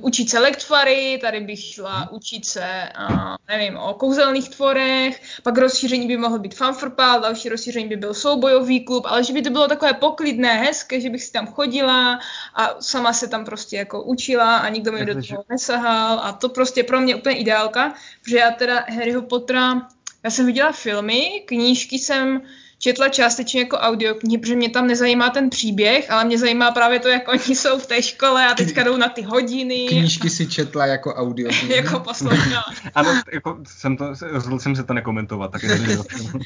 [0.01, 6.07] učit se lektvary, tady bych šla učit se, a, nevím, o kouzelných tvorech, pak rozšíření
[6.07, 9.67] by mohl být fanfrpal, další rozšíření by byl soubojový klub, ale že by to bylo
[9.67, 12.19] takové poklidné, hezké, že bych si tam chodila
[12.55, 16.49] a sama se tam prostě jako učila a nikdo mi do toho nesahal a to
[16.49, 17.35] prostě pro mě úplně
[17.69, 17.93] ideálka,
[18.23, 19.87] protože já teda Harryho Pottera,
[20.23, 22.41] já jsem viděla filmy, knížky jsem
[22.79, 27.07] četla částečně jako audioknihy, protože mě tam nezajímá ten příběh, ale mě zajímá právě to,
[27.07, 29.87] jak oni jsou v té škole a teďka jdou na ty hodiny.
[29.87, 31.49] Knížky si četla jako audio.
[31.67, 32.65] jako poslouchala.
[32.95, 36.03] Ano, jako jsem to, rozhodl jsem se to nekomentovat, tak je to něco.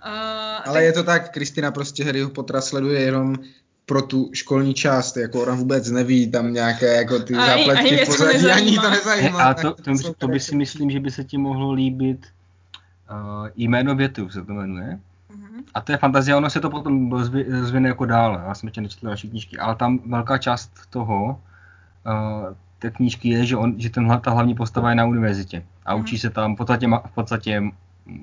[0.00, 3.34] A, Ale je to tak, Kristina prostě Harryho Pottera sleduje jenom
[3.92, 7.98] pro tu školní část, jako ona vůbec neví tam nějaké jako ty Ani- ani zápletky
[7.98, 8.82] to pozadí, ani nezajímá.
[8.82, 9.42] to He, nezajímá.
[9.44, 12.26] a tak to, to, jsou to by si myslím, že by se ti mohlo líbit
[13.10, 14.98] uh, jméno větu se to jmenuje.
[15.34, 15.64] Mhm.
[15.74, 18.42] A to je fantazie, ono se to potom rozvi- rozvine jako dále.
[18.46, 21.40] Já jsem ještě nečetl další knížky, ale tam velká část toho,
[22.06, 25.64] uh, té knížky je, že, on, že ten, hla- ta hlavní postava je na univerzitě
[25.86, 26.02] a Mhm.
[26.02, 27.62] učí se tam v podstatě, v podstatě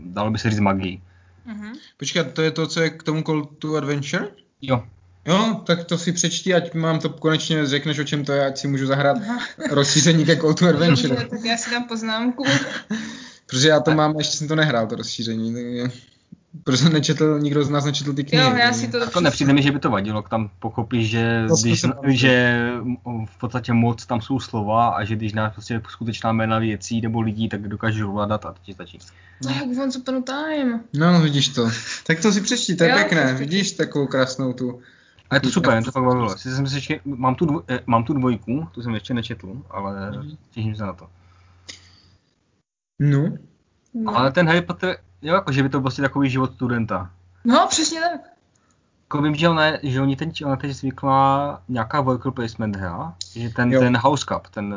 [0.05, 1.01] dalo by se říct magii.
[1.45, 1.73] Mhm.
[1.97, 4.27] Počkat, to je to, co je k tomu Call to Adventure?
[4.61, 4.83] Jo,
[5.29, 8.57] Jo, tak to si přečti, ať mám to konečně řekneš, o čem to je, ať
[8.57, 9.39] si můžu zahrát Aha.
[9.71, 11.09] rozšíření ke Call to Adventure.
[11.09, 12.43] Dobře, tak já si dám poznámku.
[13.45, 15.53] Protože já to mám, ještě jsem to nehrál, to rozšíření.
[15.53, 15.99] takže-
[16.63, 18.43] Protože nečetl, nikdo z nás nečetl ty knihy.
[18.43, 21.55] Jo, já si to jako nepřijde mi, že by to vadilo, tam pochopíš, že, To
[21.61, 22.63] když, že
[23.25, 27.21] v podstatě moc tam jsou slova a že když znáš prostě skutečná jména věcí nebo
[27.21, 28.99] lidí, tak dokážeš ovládat a to ti stačí.
[29.45, 30.81] No, jak Once Upon a Time.
[30.93, 31.69] No, no, vidíš to.
[32.07, 33.33] Tak to si přečti, to je Jo, pěkné.
[33.33, 34.81] Vidíš takovou krásnou tu.
[35.29, 36.29] A je to super, mě to fakt bavilo.
[36.29, 39.61] Sice jsem si ještě, mám, tu dvoj, eh, mám tu dvojku, tu jsem ještě nečetl,
[39.69, 40.37] ale Mhm.
[40.51, 41.07] těším se na to.
[42.99, 43.25] No.
[43.93, 44.17] No.
[44.17, 47.11] Ale ten Harry Potter, jo, jako, že by to byl prostě takový život studenta.
[47.45, 48.21] no, přesně tak.
[49.03, 53.49] Jako vím, že, ona, že oni teď, ona teď zvykla nějaká worker placement hra, že
[53.49, 53.79] ten, Jo.
[53.79, 54.75] ten House Cup, ten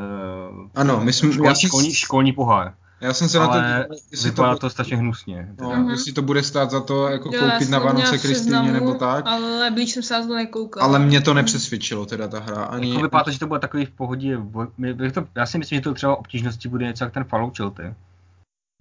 [0.74, 3.62] eh, Ano, my jsme, školní, já, školní, školní pohár, já jsem se na to ale
[3.62, 5.48] díval, jestli vypadá to, to strašně hnusně.
[5.60, 5.90] no, Mhm.
[5.90, 8.94] jestli to bude stát za to jako Jo, já koupit na Vánoce Kristýně seznamu, nebo
[8.94, 9.26] tak.
[9.26, 10.86] Ale blíž jsem se na to nekoukala.
[10.86, 12.64] Ale mě to nepřesvědčilo teda ta hra.
[12.64, 15.46] Ani, Jako vypadá to, že to bude takový v pohodě, vo- my- bych to, já
[15.46, 17.94] si myslím, že to třeba obtížnosti bude něco jak ten Fallout Shelter,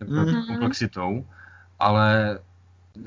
[0.07, 0.45] Mhm.
[0.47, 1.25] komplexitou,
[1.79, 2.39] ale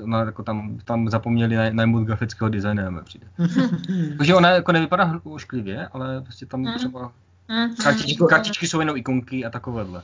[0.05, 3.27] no, jako tam, tam zapomněli naj- najmout grafického designéra, mi přijde.
[4.17, 6.77] Takže ona jako nevypadá ošklivě, ale prostě tam Mhm.
[6.77, 7.11] třeba
[7.47, 7.75] Mhm.
[7.83, 10.01] kartičky, kartičky jsou jenom ikonky a takovéhle.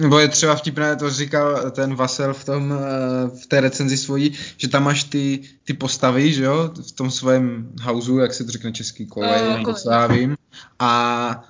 [0.00, 4.34] Nebo je třeba vtipné, to říkal ten Vasel v, tom, eh, v té recenzi svojí,
[4.56, 8.50] že tam máš ty, ty postavy, že jo, v tom svém houseu, jak se to
[8.52, 10.36] řekne český kolej, Jo, nebo co já vím.
[10.78, 11.44] A,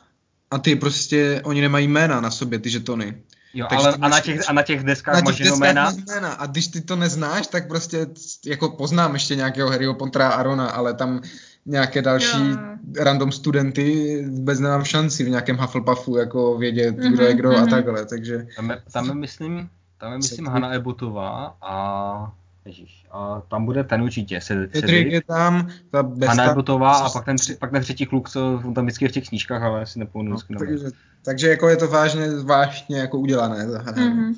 [0.50, 3.22] a ty prostě, oni nemají jména na sobě, ty žetony.
[3.54, 5.60] Jo, Takže ale a na máš- těch, a na těch deskách Na máš těch jenom
[5.60, 5.84] deskách jména.
[5.90, 6.28] máš jména.
[6.32, 8.06] A když ty to neznáš, tak prostě
[8.46, 11.20] jako poznám ještě nějakého Harryho Pottera a Arona, ale tam
[11.68, 12.56] nějaké další Jo.
[12.96, 17.60] random studenty vůbec nemám šanci v nějakém Hufflepuffu jako vědět, kdo je Mhm, kdo a
[17.60, 17.70] mhm.
[17.70, 19.68] takhle, takže Tam je, tam je myslím,
[20.00, 20.46] tam je myslím.
[20.46, 22.32] Hanna Ebotová a
[22.64, 24.72] Ježíš, a tam bude ten určitě, Cedric.
[24.72, 28.30] Cedric je tam, ta besta, Hanna Ebotová a pak ten, tři- pak ten třetí kluk,
[28.30, 30.90] co on tam vždycky je v těch knížkách, ale asi nepomenu no, takže,
[31.24, 33.66] takže jako je to vážně, zvláštně jako udělané.
[33.96, 34.34] Mhm.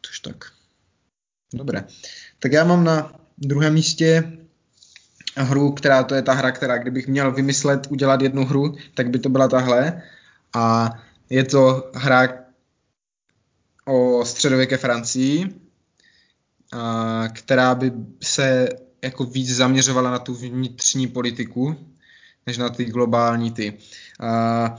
[0.00, 0.44] Tož tak.
[1.54, 1.84] Dobré.
[2.38, 4.32] Tak já mám na druhém místě
[5.36, 9.18] hru, která to je ta hra, která kdybych měl vymyslet, udělat jednu hru, tak by
[9.18, 10.02] to byla tahle.
[10.54, 10.90] A
[11.30, 12.28] je to hra
[13.86, 15.54] o středověké Francii,
[16.72, 18.68] a, která by se
[19.02, 21.76] jako víc zaměřovala na tu vnitřní politiku,
[22.46, 23.78] než na ty globální ty.
[24.20, 24.78] A,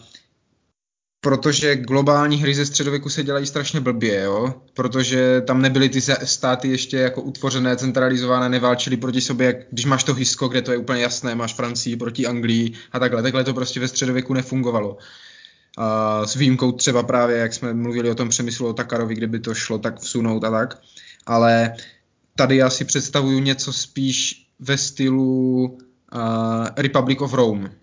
[1.23, 4.53] protože globální hry ze středověku se dělají strašně blbě, jo?
[4.73, 10.03] protože tam nebyly ty státy ještě jako utvořené, centralizované, neválčily proti sobě, jak když máš
[10.03, 13.53] to Hisko, kde to je úplně jasné, máš Francii proti Anglii a takhle, takhle to
[13.53, 14.97] prostě ve středověku nefungovalo.
[15.77, 19.39] A s výjimkou třeba právě, jak jsme mluvili o tom přemyslu o Takarovi, kde by
[19.39, 20.81] to šlo tak vsunout a tak,
[21.25, 21.73] ale
[22.35, 27.82] tady já si představuju něco spíš ve stylu uh, Republic of Rome,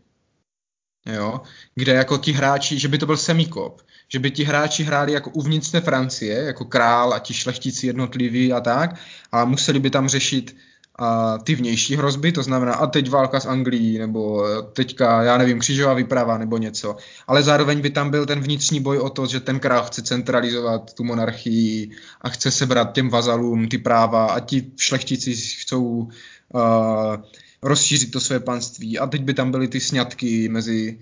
[1.07, 1.41] jo,
[1.75, 5.31] kde jako ti hráči, že by to byl semikop, že by ti hráči hráli jako
[5.31, 8.95] uvnitř té Francie, jako král a ti šlechtici jednotliví a tak,
[9.33, 10.57] a museli by tam řešit
[11.03, 15.39] a ty vnější hrozby, to znamená a teď válka s Anglií, nebo eh, teďka, já
[15.39, 16.97] nevím, křížová výprava nebo něco.
[17.27, 20.95] Ale zároveň by tam byl ten vnitřní boj o to, že ten král chce centralizovat
[20.95, 21.91] tu monarchii
[22.21, 27.17] a chce sebrat těm vazalům ty práva a ti šlechtici chcou uh,
[27.63, 28.99] rozšířit to své panství.
[28.99, 30.99] A teď by tam byly ty sňatky mezi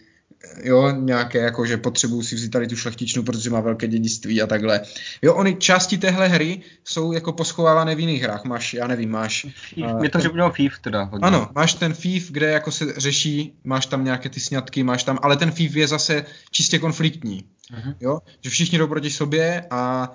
[0.62, 4.46] jo, nějaké jako, že potřebuju si vzít tady tu šlechtičnu, protože má velké dědictví a
[4.46, 4.80] takhle.
[5.22, 8.44] Jo, oni části téhle hry jsou jako poschovávané v jiných hrách.
[8.44, 9.46] Máš, já nevím, máš...
[9.76, 11.02] Uh, Mě to připomnělo FIF teda.
[11.02, 11.26] Hodně.
[11.26, 15.18] Ano, máš ten FIF, kde jako se řeší, máš tam nějaké ty sňatky, máš tam,
[15.22, 17.44] ale ten FIF je zase čistě konfliktní.
[17.74, 17.94] Uh-huh.
[18.00, 20.12] Jo, že všichni jdou proti sobě a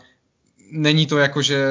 [0.71, 1.65] není to jako, že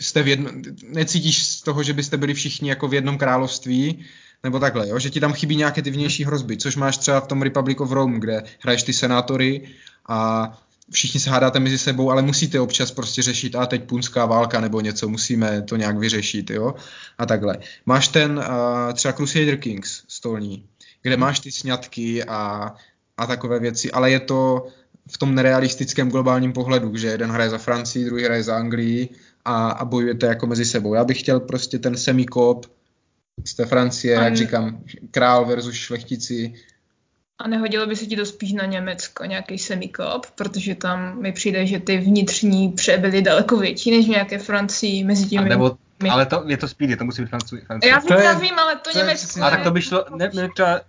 [0.00, 0.50] jste v jedno,
[0.88, 4.04] necítíš z toho, že byste byli všichni jako v jednom království,
[4.44, 4.98] nebo takhle, jo?
[4.98, 7.92] že ti tam chybí nějaké ty vnější hrozby, což máš třeba v tom Republic of
[7.92, 9.68] Rome, kde hraješ ty senátory
[10.08, 10.52] a
[10.90, 14.80] všichni se hádáte mezi sebou, ale musíte občas prostě řešit, a teď punská válka nebo
[14.80, 16.74] něco, musíme to nějak vyřešit, jo,
[17.18, 17.58] a takhle.
[17.86, 20.66] Máš ten uh, třeba Crusader Kings stolní,
[21.02, 22.74] kde máš ty sňatky a,
[23.16, 24.66] a takové věci, ale je to
[25.10, 29.08] v tom nerealistickém globálním pohledu, že jeden hraje za Francii, druhý hraje za Anglii
[29.46, 30.94] a, a bojujete jako mezi sebou.
[30.94, 32.66] Já bych chtěl prostě ten semikop
[33.44, 34.78] z té Francie, a jak říkám,
[35.10, 36.54] král versus šlechtici.
[37.38, 41.66] A nehodilo by se ti to spíš na Německo, nějaký semikop, protože tam mi přijde,
[41.66, 45.48] že ty vnitřní pře byly daleko větší než v nějaké Francii mezi těmi...
[45.48, 45.76] Nebo,
[46.10, 47.62] ale to, je to speedy, to musí být Francie.
[47.84, 49.42] Já vím, já vím, ale to, to Německo...
[49.42, 50.80] A tak to by šlo, ne, ne, třeba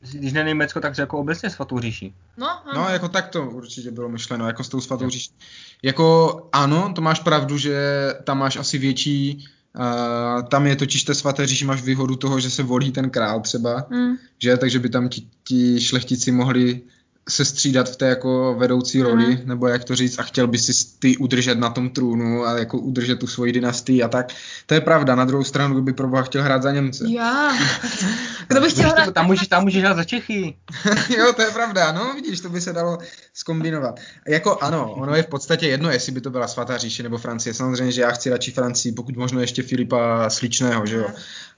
[0.00, 2.14] když ne Německo, tak jako obecně svatou říši.
[2.36, 2.82] No, ano.
[2.82, 5.30] no, jako tak to určitě bylo myšleno, jako s tou svatou říší.
[5.82, 7.78] Jako ano, to máš pravdu, že
[8.24, 9.48] tam máš asi větší,
[9.78, 13.40] uh, tam je totiž té svaté říši máš výhodu toho, že se volí ten král
[13.40, 14.16] třeba, mm.
[14.38, 16.82] že, takže by tam ti, ti šlechtici mohli
[17.30, 19.38] se střídat v té jako vedoucí roli, mm.
[19.44, 22.78] nebo jak to říct, a chtěl by si ty udržet na tom trůnu a jako
[22.78, 24.32] udržet tu svoji dynastii a tak.
[24.66, 27.04] To je pravda, na druhou stranu by proboha chtěl hrát za Němce.
[27.08, 27.52] Já.
[28.48, 29.14] Kdo by chtěl hrát?
[29.14, 30.54] Tam můžeš, tam můžeš hrát za Čechy.
[31.18, 32.98] jo, to je pravda, no vidíš, to by se dalo
[33.40, 34.00] skombinovat.
[34.28, 37.54] Jako ano, ono je v podstatě jedno, jestli by to byla svatá říše nebo Francie.
[37.54, 41.06] Samozřejmě, že já chci radši Francii, pokud možno ještě Filipa Sličného, že jo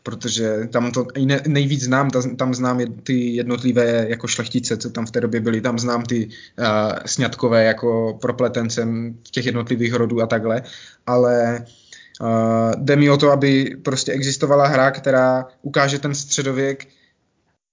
[0.02, 1.06] protože tam to
[1.46, 5.78] nejvíc znám, tam znám ty jednotlivé jako šlechtice, co tam v té době byly, tam
[5.78, 6.66] znám ty uh,
[7.06, 10.62] sňatkové jako propletencem těch jednotlivých rodů a takhle,
[11.06, 11.64] ale
[12.20, 16.86] uh, jde mi o to, aby prostě existovala hra, která ukáže ten středověk,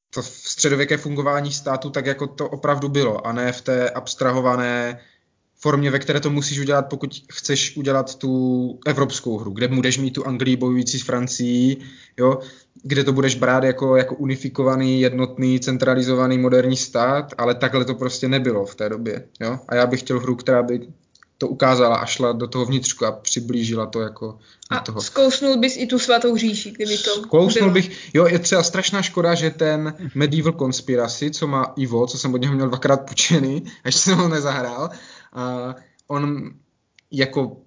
[0.09, 4.99] to středověké fungování státu tak, jako to opravdu bylo, a ne v té abstrahované
[5.59, 10.11] formě, ve které to musíš udělat, pokud chceš udělat tu evropskou hru, kde budeš mít
[10.11, 11.77] tu Anglii bojující s Francií,
[12.17, 12.39] jo,
[12.83, 18.27] kde to budeš brát jako, jako unifikovaný, jednotný, centralizovaný moderní stát, ale takhle to prostě
[18.27, 19.27] nebylo v té době.
[19.39, 19.59] Jo?
[19.67, 20.87] A já bych chtěl hru, která by
[21.39, 25.01] to ukázala a šla do toho vnitřku a přiblížila to jako a toho.
[25.01, 27.73] zkousnul bys i tu svatou říši, kdyby to Zkousnul bylo.
[27.73, 32.33] bych, jo, je třeba strašná škoda, že ten Medieval Conspiracy, co má Ivo, co jsem
[32.33, 34.89] od něho měl dvakrát půjčený, ještě jsem ho nezahrál,
[35.33, 35.75] a
[36.07, 36.51] on
[37.11, 37.57] jako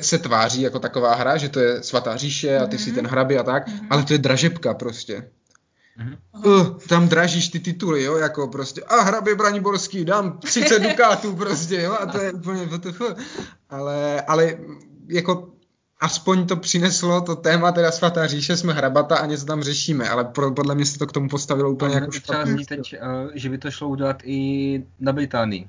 [0.00, 2.84] se tváří jako taková hra, že to je svatá říše a ty mm-hmm.
[2.84, 2.94] si mhm.
[2.94, 3.86] ten hrabi a tak, mm-hmm.
[3.90, 5.30] ale to je dražebka prostě.
[5.98, 6.46] Mm-hmm.
[6.46, 11.82] Uh, tam dražíš ty tituly, jo, jako prostě, a hrabě Braniborský, dám 30 dukátů prostě,
[11.82, 13.02] jo, a to je úplně vtf.
[13.70, 14.58] Ale, ale
[15.08, 15.48] jako
[16.00, 20.24] aspoň to přineslo to téma teda svatá říše, jsme hrabata a něco tam řešíme, ale
[20.24, 22.64] pro, podle mě se to k tomu postavilo úplně jako špatně.
[22.64, 25.68] Třeba teď, uh, že by to šlo udělat i na Británii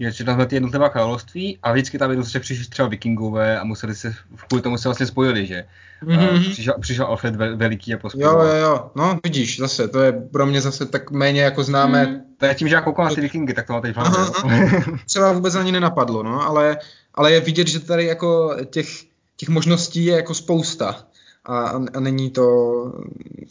[0.00, 4.14] že tam ty jednotlivá království a vždycky tam jednoduše přišli třeba vikingové a museli se,
[4.36, 5.64] v kvůli tomu se vlastně spojili, že
[6.02, 6.50] mm-hmm.
[6.50, 8.28] přišel, přišel Alfred Veliký a pospojil.
[8.28, 12.06] Jo, jo, jo, no vidíš, zase, to je pro mě zase tak méně jako známe.
[12.06, 12.20] Mm.
[12.38, 14.32] To je tím, že já koukám na ty vikingy, tak to má teď aha,
[15.06, 16.78] Třeba vůbec ani nenapadlo, no, ale,
[17.14, 18.88] ale je vidět, že tady jako těch,
[19.36, 21.04] těch možností je jako spousta
[21.44, 22.46] a, a není to,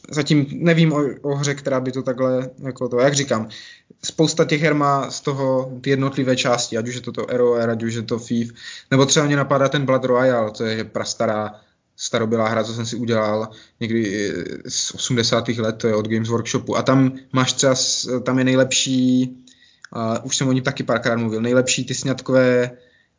[0.10, 3.48] zatím nevím o, o hře, která by to takhle, jako to, jak říkám,
[4.06, 7.70] spousta těch her má z toho ty jednotlivé části, ať už je to to ROR,
[7.70, 8.54] ať už je to FIF,
[8.92, 11.52] nebo třeba mě napadá ten Blood Royale, to je prastará
[11.96, 13.50] starobylá hra, co jsem si udělal
[13.80, 14.34] někdy
[14.68, 15.48] z 80.
[15.48, 16.78] let, to je od Games Workshopu.
[16.78, 17.76] A tam máš třeba,
[18.24, 19.38] tam je nejlepší,
[19.96, 22.72] uh, už jsem o ní taky párkrát mluvil, nejlepší ty sňatkové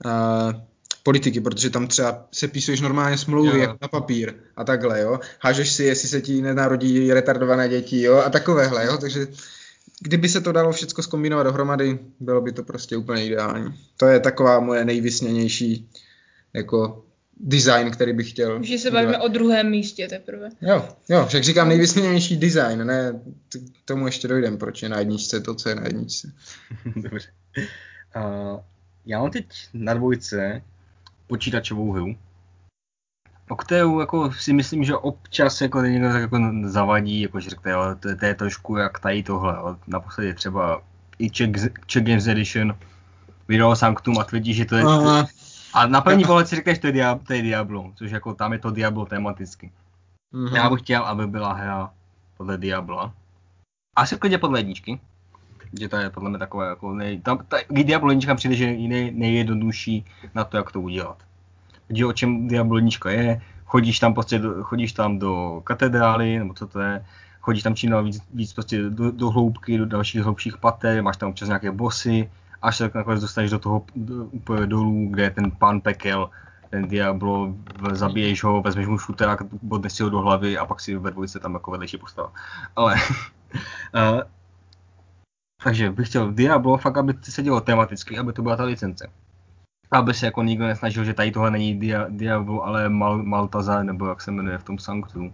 [0.05, 0.53] uh,
[1.03, 5.21] politiky, protože tam třeba se píšeš normálně smlouvy jako na papír a takhle, jo.
[5.41, 8.97] Hážeš si, jestli se ti nenarodí retardované děti, jo, a takovéhle, jo.
[8.97, 9.27] Takže
[10.01, 13.75] kdyby se to dalo všechno zkombinovat dohromady, bylo by to prostě úplně ideální.
[13.97, 15.89] To je taková moje nejvysněnější
[16.53, 17.05] jako
[17.41, 18.61] design, který bych chtěl.
[18.61, 20.49] Už se bavíme o druhém místě teprve.
[20.61, 25.41] Jo, jo, však říkám nejvysněnější design, ne, k tomu ještě dojdem, proč je na jedničce
[25.41, 26.33] to, co je na jedničce.
[26.97, 27.29] Dobře.
[28.17, 28.61] Uh,
[29.07, 30.63] já mám teď na dvojce
[31.27, 32.17] počítačovou hru,
[33.49, 37.71] o kterou jako si myslím, že občas jako někdo tak jako zavadí, jako že řekne,
[37.71, 39.55] jo, to, to, je trošku jak tady tohle.
[39.55, 39.77] Jo.
[39.87, 40.83] Naposledy třeba
[41.19, 41.51] i Czech,
[41.87, 42.77] Czech Games Edition
[43.49, 44.85] vydalo Sanctum a tvrdí, že to je...
[44.85, 45.27] Aha.
[45.75, 48.53] A na první pohled si řekneš, to je, Diablo, to je Diablo, což jako tam
[48.53, 49.73] je to Diablo tematicky.
[50.35, 50.57] Mm-hmm.
[50.57, 51.91] Já bych chtěl, aby byla hra
[52.37, 53.13] podle Diabla.
[53.97, 55.01] Asi klidně podle jedničky.
[55.81, 58.89] Že to je podle mě takové jako nej, tam, ta, Diablo jednička přijde, že je
[58.89, 61.23] nej, nejjednodušší na to, jak to udělat.
[61.91, 66.67] Že o čem Diablo jednička je, chodíš tam prostě, chodíš tam do katedrály, nebo co
[66.67, 67.05] to je,
[67.41, 71.29] chodíš tam čím víc, víc prostě do, do, hloubky, do dalších hloubších pater, máš tam
[71.29, 72.31] občas nějaké bossy,
[72.63, 76.31] až se nakonec dostaneš do toho do, úplně dolů, kde je ten pán pekel,
[76.71, 77.55] ten Diablo,
[77.93, 81.41] zabiješ ho, vezmeš mu šutera, bodneš si ho do hlavy a pak si ve dvojice
[81.41, 82.33] tam jako vedlejší postava.
[82.77, 82.95] Ale,
[83.95, 84.21] uh,
[85.65, 89.11] takže bych chtěl Diablo fakt, aby se dělo tematicky, aby to byla ta licence.
[89.91, 94.07] Aby se jako nikdo nesnažil, že tady tohle není Dia, Diablo, ale Mal, Maltazar, nebo
[94.07, 95.33] jak se jmenuje v tom Sanctu.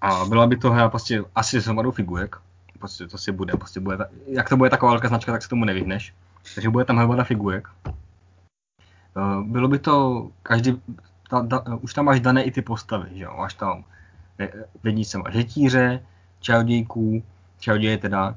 [0.00, 2.36] A byla by to hra prostě asi s hromadou figurek.
[2.78, 5.64] Prostě to si bude, prostě bude, jak to bude taková velká značka, tak se tomu
[5.64, 6.14] nevyhneš.
[6.54, 7.68] Takže bude tam hromada figurek.
[9.16, 10.82] Uh, bylo by to, každý,
[11.30, 13.34] ta, da, už tam máš dané i ty postavy, že jo?
[13.38, 13.84] Máš tam,
[14.82, 16.02] v jedničce máš řetíře,
[16.40, 17.22] čarodějků,
[17.58, 18.34] čaroděje teda,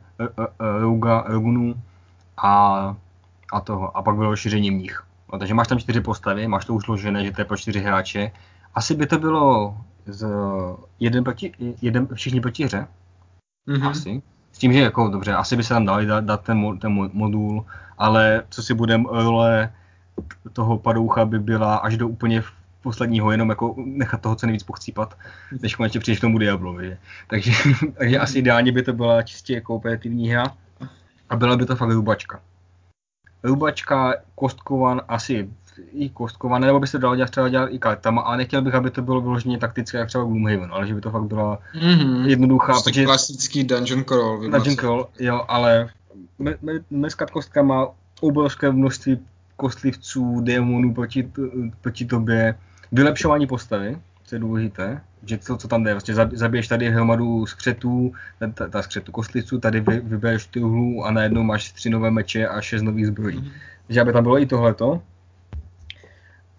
[0.80, 1.82] Ruga, Rugunu
[2.38, 2.96] a,
[3.54, 5.04] a toho, a pak bylo rozšíření mních.
[5.34, 7.80] No, takže máš tam čtyři postavy, máš to už složené, že to je pro čtyři
[7.80, 8.32] hráče.
[8.76, 10.28] Asi by to bylo z
[11.00, 11.52] jeden proti,
[11.82, 12.88] jeden, všichni proti hře.
[13.68, 13.90] Mm-hmm.
[13.90, 14.22] Asi.
[14.52, 17.66] S tím, že jako dobře, asi by se tam dali dát, dát ten, ten modul,
[17.98, 19.74] ale co si budeme, role
[20.54, 22.44] toho padoucha by byla až do úplně
[22.82, 25.18] posledního, jenom jako nechat toho co nejvíc pochcípat,
[25.62, 26.98] než konečně přijdeš k tomu Diablovi.
[27.28, 27.52] Takže,
[27.98, 30.54] takže asi ideálně by to byla čistě jako operativní hra
[31.30, 32.40] a byla by to fakt rubačka.
[33.44, 35.50] Rubačka, kostkovan, asi
[35.92, 38.92] i kostkované, nebo by se dalo dělat třeba dělat i kartama, ale nechtěl bych, aby
[38.92, 42.26] to bylo vyloženě taktické, jak třeba Gloomhaven, ale že by to fakt byla mm-hmm.
[42.26, 42.74] jednoduchá.
[42.74, 44.40] Prostě protože, klasický dungeon crawl.
[44.42, 45.90] Dungeon crawl, jo, ale
[46.92, 47.88] dneska kostka má
[48.22, 49.20] obrovské množství
[49.56, 51.32] kostlivců, démonů proti,
[51.82, 52.56] proti tobě,
[52.92, 53.98] vylepšování postavy,
[54.36, 58.14] je důležité, že to, co tam jde, vlastně zabiješ tady hromadu skřetů,
[58.54, 62.48] ta, ta skřetu kostlivců, tady vy, vybereš ty uhlů a najednou máš tři nové meče
[62.48, 63.40] a šest nových zbrojí.
[63.40, 63.52] Mm-hmm.
[63.88, 65.02] Takže aby tam bylo i tohleto,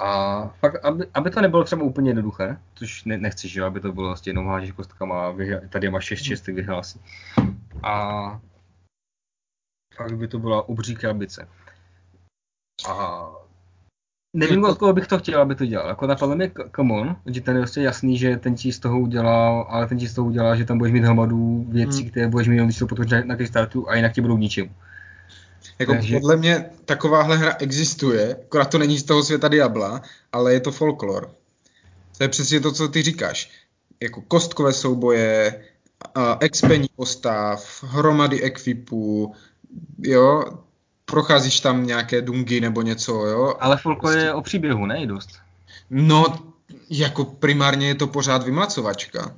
[0.02, 3.92] a fakt, aby, aby to nebylo třeba úplně jednoduché, což ne, nechceš, že aby to
[3.92, 7.00] bylo vlastně jenom hážeš kostkama a vyhra, tady máš 6 čistek vyhlásí.
[7.82, 8.40] A
[9.94, 11.48] fakt by to byla obří krabice.
[12.88, 13.26] A
[14.32, 15.88] nevím, od koho bych to chtěl, aby to dělal.
[15.88, 19.00] Jako napadlo mi come on, že ten je vlastně jasný, že ten ti z toho
[19.00, 22.10] udělá, ale ten ti z toho udělá, že tam budeš mít hromadu věcí, hmm.
[22.10, 24.70] které budeš mít, když to na, na startu a jinak ti budou k ničemu.
[25.78, 26.14] Jako Takže...
[26.14, 30.02] podle mě takováhle hra existuje, akorát to není z toho světa Diabla,
[30.32, 31.30] ale je to folklor.
[32.18, 33.50] To je přesně to, co ty říkáš.
[34.00, 35.62] Jako kostkové souboje,
[36.40, 39.34] expení postav, hromady ekvipů,
[40.02, 40.44] jo,
[41.12, 43.54] procházíš tam nějaké dungy nebo něco, jo.
[43.60, 45.06] Ale folklor je o příběhu, ne?
[45.06, 45.28] Dost.
[45.90, 46.24] No,
[46.90, 49.36] jako primárně je to pořád vymlacovačka.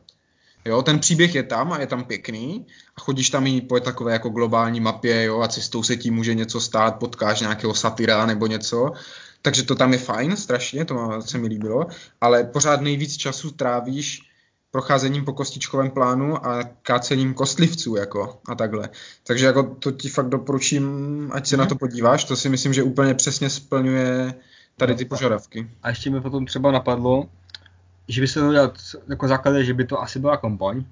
[0.64, 2.66] Jo, ten příběh je tam a je tam pěkný
[2.96, 6.34] a chodíš tam i po takové jako globální mapě, jo, a cestou se ti může
[6.34, 8.92] něco stát, potkáš nějakého satyra nebo něco,
[9.42, 11.86] takže to tam je fajn, strašně, to se mi líbilo,
[12.20, 14.22] ale pořád nejvíc času trávíš
[14.74, 18.88] procházením po kostičkovém plánu a kácením kostlivců, jako, a takhle.
[19.26, 20.84] Takže jako to ti fakt doporučím,
[21.32, 24.34] ať se na to podíváš, to si myslím, že úplně přesně splňuje
[24.76, 25.70] tady ty požadavky.
[25.82, 27.28] A ještě mi potom třeba napadlo,
[28.08, 30.84] že by se to dělat jako základ, že by to asi byla kampaň,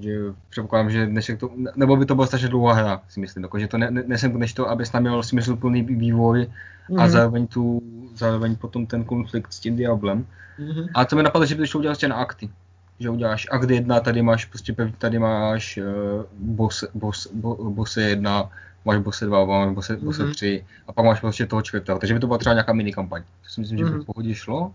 [0.00, 0.18] že
[0.50, 3.68] předpokládám, že než to, nebo by to byla strašně dlouhá hra, si myslím, jako, že
[3.68, 7.00] to ne, ne, nesem než to, aby tam měl smysluplný vývoj mm-hmm.
[7.00, 7.10] a mhm.
[7.10, 7.82] zároveň, tu,
[8.14, 10.26] zároveň potom ten konflikt s tím Diablem.
[10.58, 10.88] Mm-hmm.
[10.94, 12.50] A co mi napadlo, že by to šlo udělat na akty.
[13.00, 18.50] Že uděláš akt jedna, tady máš prostě tady máš uh, boss, boss, bo, boss jedna,
[18.84, 20.64] máš boss dva, máš boss, mm-hmm.
[20.88, 21.98] a pak máš prostě toho čtvrtého.
[21.98, 23.22] Takže by to byla třeba nějaká mini kampaň.
[23.22, 23.86] To si myslím, mm-hmm.
[23.86, 24.72] že by v pohodě šlo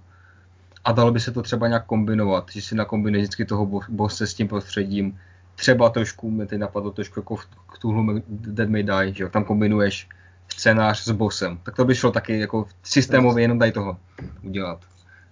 [0.85, 4.33] a dalo by se to třeba nějak kombinovat, že si nakombinuje vždycky toho bosse s
[4.33, 5.19] tím prostředím,
[5.55, 9.43] třeba trošku, mi teď napadlo trošku jako v Cthulhu Dead May Die, že jo, tam
[9.43, 10.09] kombinuješ
[10.47, 13.97] scénář s bossem, tak to by šlo taky jako systémově jenom tady toho
[14.43, 14.79] udělat,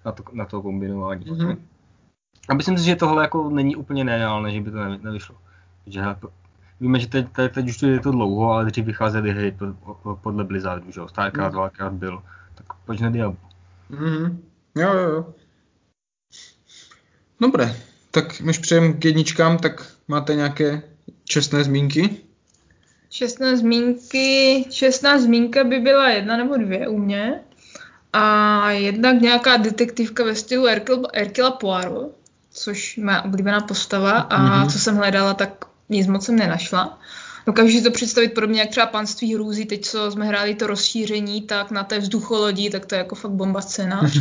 [0.05, 1.25] na to, na to kombinování.
[1.25, 1.57] Mm-hmm.
[2.49, 5.35] A myslím si, že tohle jako není úplně nereálné, že by to nevyšlo.
[5.87, 6.01] Že
[6.79, 9.57] víme, že teď, teď, teď už to je to dlouho, ale dřív vycházely hry
[10.21, 11.59] podle Blizzardu, že jo, Starcraft, mm.
[11.59, 12.23] dvakrát byl,
[12.55, 13.37] tak proč ne Diablo?
[13.91, 14.37] Mm-hmm.
[14.75, 15.33] Jo, jo, jo.
[17.41, 17.75] Dobré,
[18.11, 20.81] tak než přejem k jedničkám, tak máte nějaké
[21.23, 22.17] čestné zmínky?
[23.09, 27.39] Čestné zmínky, čestná zmínka by byla jedna nebo dvě u mě.
[28.13, 30.67] A jednak nějaká detektivka ve stylu
[31.13, 32.22] Erkila Poirot,
[32.53, 34.71] což má oblíbená postava a mm-hmm.
[34.71, 36.99] co jsem hledala, tak nic moc jsem nenašla.
[37.45, 41.41] Dokážu si to představit podobně jak třeba panství hrůzy, teď co jsme hráli to rozšíření,
[41.41, 44.01] tak na té vzducholodi, tak to je jako fakt bomba scéna.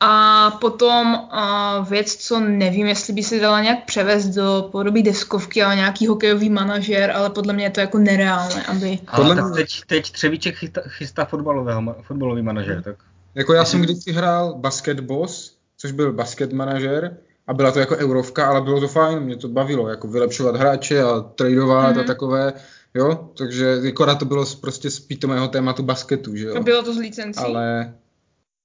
[0.00, 5.62] A potom uh, věc, co nevím, jestli by se dala nějak převést do podoby deskovky,
[5.62, 8.98] ale nějaký hokejový manažer, ale podle mě je to jako nereálné, aby...
[9.06, 12.96] Ale tak teď, teď Třevíček chystá, chystá fotbalového, fotbalový manažer, tak...
[13.34, 17.16] Jako já jsem kdysi hrál Basket Boss, což byl basket manažer,
[17.48, 21.02] a byla to jako eurovka, ale bylo to fajn, mě to bavilo, jako vylepšovat hráče
[21.02, 21.98] a tradovat mm-hmm.
[21.98, 22.06] a mhm.
[22.06, 22.52] takové,
[22.94, 26.56] jo, takže akorát to bylo prostě z pitomého tématu basketu, že jo.
[26.56, 27.40] A bylo to z licencí.
[27.40, 27.94] Ale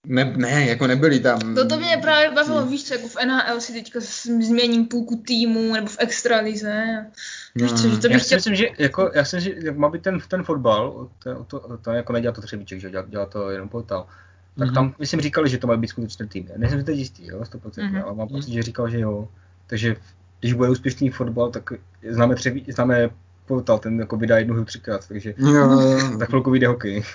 [0.08, 1.56] ne, ne, jako nebyli tam.
[1.56, 4.00] To, to mě právě bavilo, víš co, jako v NHL si teďka
[4.40, 7.06] změním půlku týmu, nebo v extralize.
[7.56, 9.90] Víš co, že to bych já si myslím, že jako, já si myslím, že má
[9.90, 13.50] být ten, ten fotbal, to, to, to, jako nedělá to Třebíček, že dělá, dělá to
[13.50, 14.08] jenom portál.
[14.58, 14.74] Tak mm-hmm.
[14.74, 16.48] tam, myslím, říkali, že to má být skutečný tým.
[16.58, 18.04] Nejsem si teď jistý, jo, 100%, mm-hmm.
[18.04, 19.28] ale mám pocit, že říkal, že jo.
[19.68, 19.96] Takže
[20.40, 21.74] když bude úspěšný fotbal, tak
[22.10, 23.10] známe, třebí, známe
[23.46, 26.18] portál, ten jako vydá jednu hru třikrát, takže jo, jo.
[26.20, 27.04] tak chvilku vyjde hokej.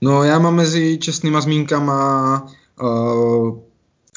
[0.00, 2.46] No já mám mezi čestnýma zmínkama
[2.82, 3.58] uh,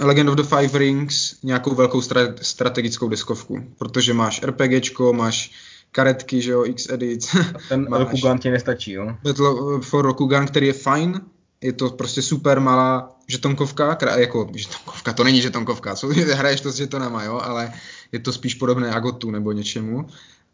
[0.02, 5.52] Legend of the Five Rings nějakou velkou stra- strategickou deskovku, protože máš RPGčko, máš
[5.92, 7.26] karetky, že jo, X-Edit.
[7.70, 9.16] ten máš Rokugan ti nestačí, jo?
[9.24, 11.22] Battle for Rokugan, který je fajn,
[11.62, 16.76] je to prostě super malá žetonkovka, jako žetonkovka, to není žetonkovka, co hraješ to s
[16.76, 17.74] žetonama, jo, ale
[18.12, 20.08] je to spíš podobné Agotu nebo něčemu,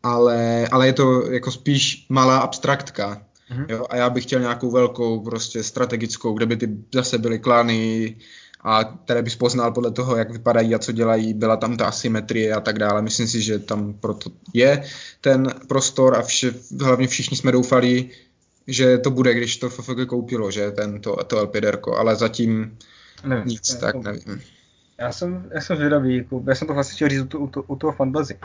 [0.03, 3.65] ale, ale je to jako spíš malá abstraktka, Mm-hmm.
[3.69, 8.15] Jo, a já bych chtěl nějakou velkou, prostě strategickou, kde by ty zase byly klány,
[8.67, 12.53] a které bys poznal podle toho, jak vypadají a co dělají, byla tam ta asymetrie
[12.53, 13.01] a tak dále.
[13.01, 14.83] Myslím si, že tam proto je
[15.21, 18.09] ten prostor a vše, hlavně všichni jsme doufali,
[18.67, 21.51] že to bude, když to FFG koupilo, že ten, to, to
[21.97, 22.77] ale zatím
[23.23, 24.41] nevím, nic, ne, tak nevím.
[24.99, 27.75] Já jsem, já jsem zvědavý, jako, já jsem to vlastně chtěl říct u, u, u
[27.75, 28.39] toho fantasy.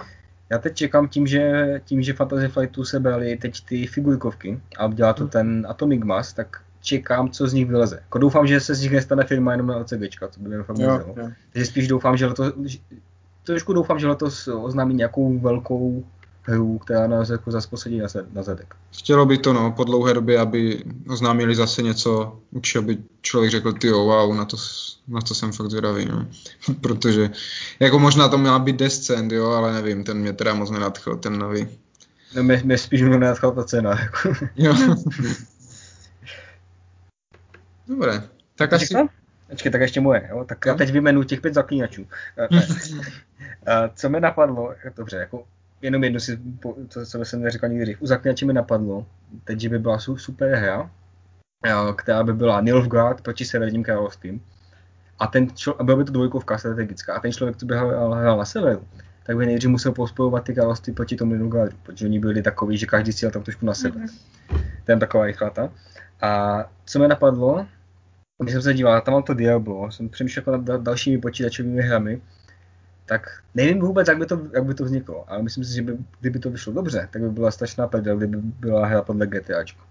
[0.51, 4.89] Já teď čekám tím, že, tím, že Fantasy Flightu se brali teď ty figurkovky a
[4.89, 5.31] dělá to hmm.
[5.31, 7.97] ten Atomic Mass, tak čekám, co z nich vyleze.
[7.97, 10.79] Jako doufám, že se z nich nestane firma jenom na OCGčka, co by mě fakt
[10.79, 11.15] jo,
[11.53, 12.53] Takže spíš doufám, že letos,
[13.45, 16.05] trošku doufám, že letos oznámí nějakou velkou
[16.43, 18.75] hru, která nás jako zase posadí na, na zadek.
[18.99, 23.51] Chtělo by to, no, po dlouhé době, aby oznámili zase něco, u čeho by člověk
[23.51, 24.57] řekl, ty wow, na to,
[25.09, 26.27] na to jsem fakt zvědavý, no.
[26.81, 27.31] Protože,
[27.81, 31.39] jako možná to měla být Descent, jo, ale nevím, ten mě teda moc nenadchl, ten
[31.39, 31.69] nový.
[32.35, 34.33] No, mě, mě spíš mě nenadchla ta cena, jako.
[34.57, 34.75] Jo.
[37.89, 38.23] Dobré,
[38.57, 38.95] tak asi...
[39.51, 40.45] Počkej, tak ještě moje, jo?
[40.49, 42.07] Tak já teď vyjmenuji těch pět zaklínačů.
[43.95, 45.45] Co mi napadlo, dobře, jako
[45.83, 46.39] jenom jednu si,
[46.89, 48.03] to, co jsem neřekl nikdy dřív.
[48.03, 49.07] U zaklínače mi napadlo,
[49.45, 50.91] teď, že by byla super hra,
[51.97, 54.43] která by byla Nilfgaard proti Severním královstvím.
[55.19, 57.15] A ten člo, a byla by to dvojkovka strategická.
[57.15, 58.87] A ten člověk, co by hrál, hrál na severu,
[59.27, 62.87] tak by nejdřív musel pospojovat ty království proti tomu Nilfgaardu, protože oni byli takový, že
[62.87, 64.01] každý cíl tam trošku na sebe.
[64.01, 64.61] Mm-hmm.
[64.85, 65.73] Ten taková rychlata.
[66.23, 67.67] A co mi napadlo,
[68.43, 72.21] když jsem se díval, tam mám to Diablo, jsem přemýšlel nad dalšími počítačovými hrami,
[73.11, 75.97] tak nevím vůbec, jak by to, jak by to vzniklo, ale myslím si, že by,
[76.21, 79.83] kdyby to vyšlo dobře, tak by byla strašná prdel, kdyby byla hra podle GTAčko.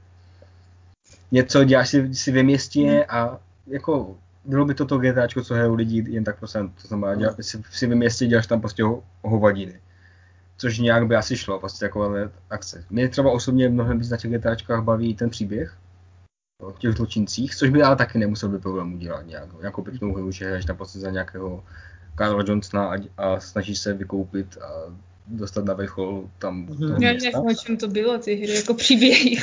[1.32, 4.16] Něco děláš si, si ve městě a jako
[4.46, 7.62] bylo by to to GTAčko, co hrajou lidi jen tak prostě, to znamená, dělá, si,
[7.72, 9.80] si ve městě děláš tam prostě ho, hovadiny.
[10.58, 12.16] Což nějak by asi šlo, prostě jako
[12.50, 12.86] akce.
[12.90, 15.78] Mě třeba osobně mnohem víc na těch GTAčkách baví ten příběh,
[16.62, 20.32] o těch zločincích, což by ale taky nemusel by problém udělat nějak, nějakou pěknou hru,
[20.32, 21.64] že hraješ tam prostě za nějakého
[22.18, 24.94] Carla Johnsona a, a snaží se vykoupit a
[25.30, 29.38] dostat na vrchol tam toho Já nevím, o čem to bylo, ty hry, jako příběhy.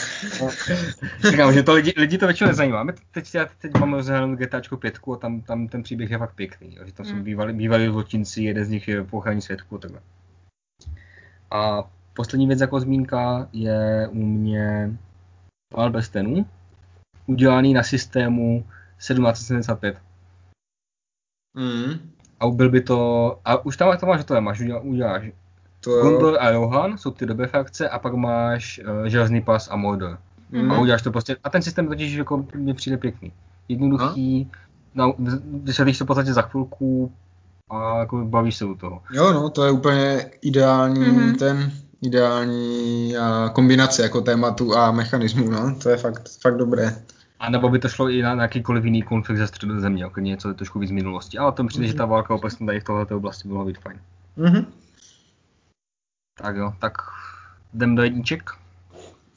[1.30, 2.82] Říkám, že to lidi, lidi to většinou nezajímá.
[2.82, 6.34] My teď, já teď mám rozhranou GTAčko 5 a tam, tam ten příběh je fakt
[6.34, 6.74] pěkný.
[6.76, 7.22] Jo, že tam jsou hmm.
[7.22, 10.00] bývalí, bývalí zločinci, jeden z nich je pochrání světku a takhle.
[11.50, 14.96] A poslední věc jako zmínka je u mě
[15.74, 16.46] Albestenu,
[17.26, 18.64] udělaný na systému
[18.98, 19.96] 1775.
[21.54, 25.32] Mm a byl by to, a už tam to máš, to je, máš, uděláš
[25.80, 29.76] to Gondor a Rohan, jsou ty dobré frakce, a pak máš uh, Železný pas a
[29.76, 30.18] Mordor.
[30.50, 30.70] Mm.
[30.70, 33.32] A uděláš to prostě, a ten systém totiž jako mě přijde pěkný.
[33.68, 34.50] Jednoduchý,
[34.94, 35.14] no,
[35.62, 37.12] vysvětlíš to v podstatě za chvilku
[37.70, 39.02] a jako bavíš se u toho.
[39.12, 41.36] Jo, no, to je úplně ideální mm-hmm.
[41.36, 41.72] ten,
[42.02, 46.96] ideální uh, kombinace jako tématu a mechanismu, no, to je fakt, fakt dobré.
[47.40, 50.54] A nebo by to šlo i na jakýkoliv jiný konflikt ze středu země, jako něco
[50.54, 51.38] trošku víc z minulosti.
[51.38, 51.90] Ale to mi přijde, mm-hmm.
[51.90, 54.00] že ta válka obecně tady v této oblasti byla být fajn.
[54.38, 54.66] Mm-hmm.
[56.42, 56.92] Tak jo, tak
[57.74, 58.50] jdem do jedniček.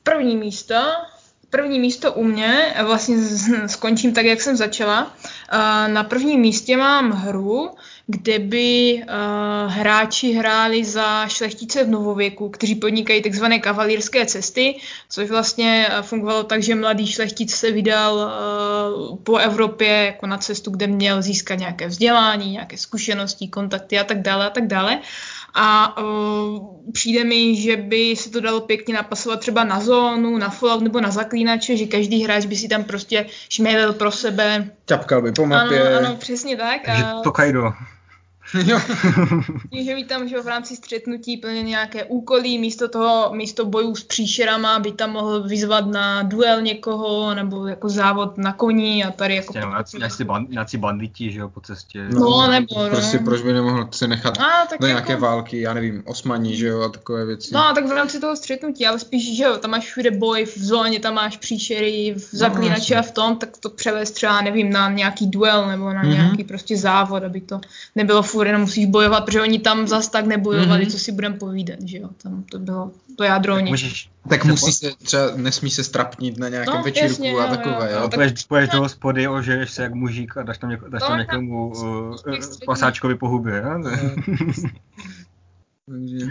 [0.04, 0.76] První místo,
[1.50, 3.18] první místo u mě, vlastně
[3.68, 5.14] skončím tak, jak jsem začala.
[5.88, 7.72] Na prvním místě mám hru,
[8.08, 9.04] kde by
[9.68, 14.76] hráči hráli za šlechtice v novověku, kteří podnikají takzvané kavalírské cesty,
[15.10, 18.32] což vlastně fungovalo tak, že mladý šlechtic se vydal
[19.24, 24.22] po Evropě jako na cestu, kde měl získat nějaké vzdělání, nějaké zkušenosti, kontakty a tak
[24.22, 25.00] dále a tak dále.
[25.54, 30.50] A uh, přijde mi, že by se to dalo pěkně napasovat třeba na zónu, na
[30.50, 34.70] Fallout nebo na zaklínače, že každý hráč by si tam prostě šmělil pro sebe.
[34.86, 35.98] Čapkal by po mapě.
[35.98, 36.82] Ano, ano, přesně tak.
[36.86, 37.74] Takže to kajdo.
[38.54, 38.80] Jo.
[39.84, 44.80] že tam že v rámci střetnutí plně nějaké úkoly, místo toho, místo bojů s příšerama
[44.80, 49.54] by tam mohl vyzvat na duel někoho, nebo jako závod na koni a tady jako...
[49.54, 52.08] Prostě, nějací, band, nějací banditi, že jo, po cestě.
[52.10, 52.90] No, no nebo, no.
[52.90, 55.26] Prostě proč by nemohl se nechat a, tak do nějaké jako...
[55.26, 57.54] války, já nevím, osmaní, že jo, a takové věci.
[57.54, 60.58] No, tak v rámci toho střetnutí, ale spíš, že jo, tam máš všude boj, v
[60.58, 64.42] zóně tam máš příšery, v no, zaklínači no, a v tom, tak to převést třeba,
[64.42, 66.14] nevím, na nějaký duel nebo na mm-hmm.
[66.14, 67.62] nějaký prostě závod, aby to
[67.96, 70.92] nebylo furt jenom musíš bojovat, protože oni tam zas tak nebojovali, mm-hmm.
[70.92, 74.72] co si budeme povídat, že jo, tam to bylo to jádro tak, můžeš, tak musí
[74.72, 78.00] se třeba, nesmí se strapnit na nějakém no, večírku jasně, a takové, jo.
[78.02, 78.10] jo.
[78.10, 81.68] Půjdeš, půjdeš do hospody, ožiješ se jak mužík a dáš tam, něko, dáš tam někomu
[81.70, 82.16] uh,
[82.66, 83.84] pasáčkovi po hubě, jo?
[85.90, 86.26] Takže...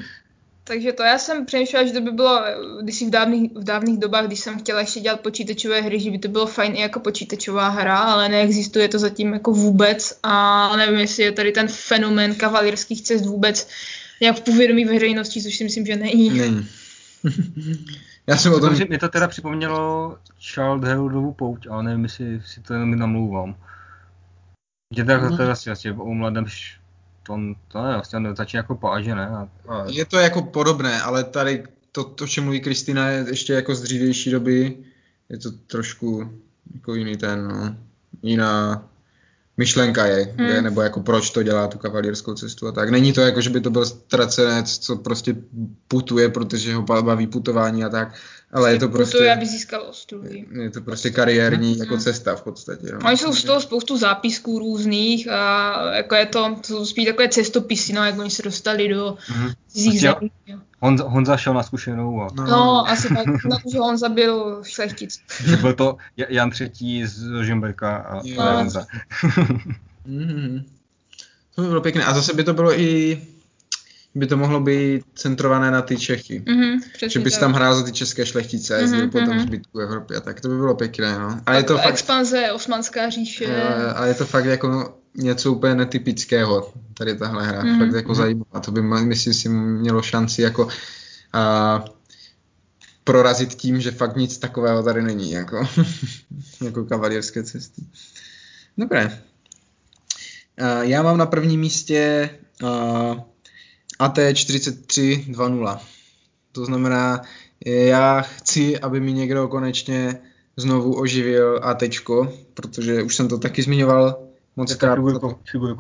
[0.69, 2.43] Takže to já jsem přemýšlela, že to by bylo,
[2.83, 6.19] když v dávných, v dávných dobách, když jsem chtěla ještě dělat počítačové hry, že by
[6.19, 11.01] to bylo fajn i jako počítačová hra, ale neexistuje to zatím jako vůbec a nevím,
[11.01, 13.69] jestli je tady ten fenomén kavalírských cest vůbec
[14.21, 16.31] nějak v povědomí veřejnosti, což si myslím, že není.
[16.31, 16.69] Není.
[18.27, 18.75] já jsem o tom...
[18.89, 23.57] Mě to teda připomnělo Childhoodovu pouť, ale nevím, jestli si to jenom namlouvám.
[24.97, 25.37] Že to, no.
[25.37, 26.47] to je asi, asi o mladém
[27.29, 29.29] to, to je vlastně začíná jako páže, ne?
[29.29, 29.85] A, a...
[29.89, 33.83] Je to jako podobné, ale tady to, to, čem mluví Kristýna, je ještě jako z
[33.83, 34.77] dřívější doby.
[35.29, 36.33] Je to trošku
[36.75, 37.77] jako jiný ten, no,
[38.23, 38.85] jiná
[39.57, 40.49] myšlenka je, hmm.
[40.49, 42.91] je, nebo jako proč to dělá tu kavalírskou cestu a tak.
[42.91, 45.37] Není to jako, že by to byl ztracenec, co prostě
[45.89, 48.15] putuje, protože ho baví putování a tak,
[48.53, 49.17] ale je to prostě...
[49.17, 50.47] Putuje, aby získal ostudy.
[50.63, 52.87] Je to prostě kariérní jako cesta v podstatě.
[52.93, 52.99] No.
[53.07, 57.29] Oni jsou z toho spoustu zápisků různých a jako je to, to jsou spíš takové
[57.29, 59.51] cestopisy, no, jak oni se dostali do hmm.
[59.71, 60.31] zích zemí.
[60.81, 62.23] Honza, Honza šel na zkušenou.
[62.23, 62.29] A...
[62.35, 65.21] No, no asi tak, no, že Honza byl šlechtic.
[65.45, 68.43] Že byl to Jan třetí z Žimberka a jo.
[68.43, 68.87] Honza.
[70.09, 70.65] mm-hmm.
[71.55, 72.05] To by bylo pěkné.
[72.05, 73.23] A zase by to bylo i
[74.19, 76.41] by to mohlo být centrované na ty Čechy.
[76.41, 79.43] Mm-hmm, že bys tam hrál za ty české šlechtice a jezdil mm-hmm, potom mm-hmm.
[79.43, 81.41] zbytku Evropy a tak to by bylo pěkné, no.
[81.47, 81.89] A je to fakt...
[81.89, 83.63] Expanze Osmanská říše.
[83.95, 87.63] A je to fakt jako něco úplně netypického, tady tahle hra.
[87.63, 87.79] Mm-hmm.
[87.79, 88.17] Fakt jako mm-hmm.
[88.17, 88.61] zajímavá.
[88.61, 90.69] To by, myslím si, mělo šanci jako
[91.33, 91.85] a,
[93.05, 95.69] prorazit tím, že fakt nic takového tady není, jako,
[96.65, 97.83] jako kavalírské cesty.
[98.79, 99.23] Dobré.
[100.59, 102.31] A, já mám na prvním místě
[103.99, 105.79] a, 4320.
[106.53, 107.23] To znamená,
[107.67, 110.21] já chci, aby mi někdo konečně
[110.57, 111.83] znovu oživil AT,
[112.55, 114.99] protože už jsem to taky zmiňoval moc krát.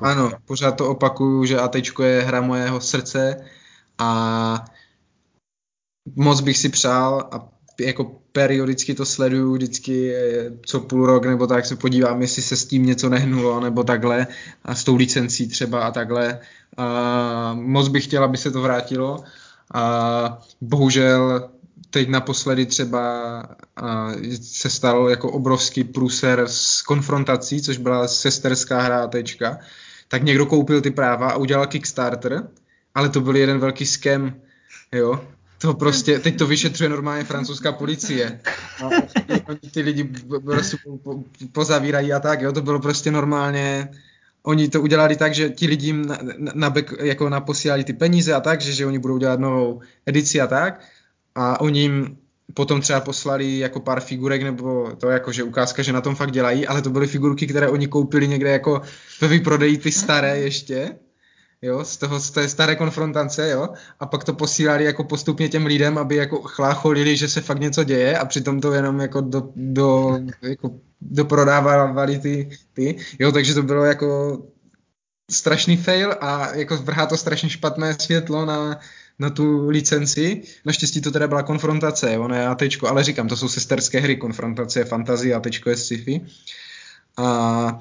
[0.00, 3.44] Ano, pořád to opakuju, že AT je hra mojeho srdce
[3.98, 4.64] a
[6.16, 7.48] moc bych si přál a
[7.80, 10.14] jako periodicky to sleduju, vždycky
[10.66, 14.26] co půl rok nebo tak se podívám, jestli se s tím něco nehnulo nebo takhle
[14.64, 16.38] a s tou licencí třeba a takhle.
[16.76, 19.24] A moc bych chtěl, aby se to vrátilo.
[19.74, 21.50] A bohužel
[21.90, 23.42] teď naposledy třeba
[24.40, 29.58] se stalo jako obrovský průser s konfrontací, což byla sesterská hra tečka,
[30.08, 32.48] tak někdo koupil ty práva a udělal Kickstarter,
[32.94, 34.34] ale to byl jeden velký scam,
[34.92, 35.20] jo,
[35.58, 38.40] to prostě, teď to vyšetřuje normálně francouzská policie.
[38.82, 38.90] No,
[39.70, 40.04] ty lidi
[40.44, 40.76] prostě
[41.52, 43.88] pozavírají a tak, jo, to bylo prostě normálně,
[44.42, 48.34] oni to udělali tak, že ti lidi na, na, na back, jako naposílali ty peníze
[48.34, 50.80] a tak, že, že oni budou dělat novou edici a tak
[51.34, 52.16] a oni jim
[52.54, 56.30] potom třeba poslali jako pár figurek, nebo to jako, že ukázka, že na tom fakt
[56.30, 58.82] dělají, ale to byly figurky, které oni koupili někde jako
[59.20, 60.96] ve vyprodeji ty staré ještě
[61.62, 63.68] jo, z, toho, z té staré konfrontace, jo,
[64.00, 67.84] a pak to posílali jako postupně těm lidem, aby jako chlácholili, že se fakt něco
[67.84, 73.62] děje a přitom to jenom jako do, do jako doprodávali ty, ty, jo, takže to
[73.62, 74.38] bylo jako
[75.30, 78.80] strašný fail a jako vrhá to strašně špatné světlo na,
[79.18, 80.42] na tu licenci.
[80.64, 84.84] Naštěstí to teda byla konfrontace, jo, ne ATčko, ale říkám, to jsou sesterské hry, konfrontace
[84.84, 86.26] fantazie, ATčko je sci-fi.
[87.16, 87.80] A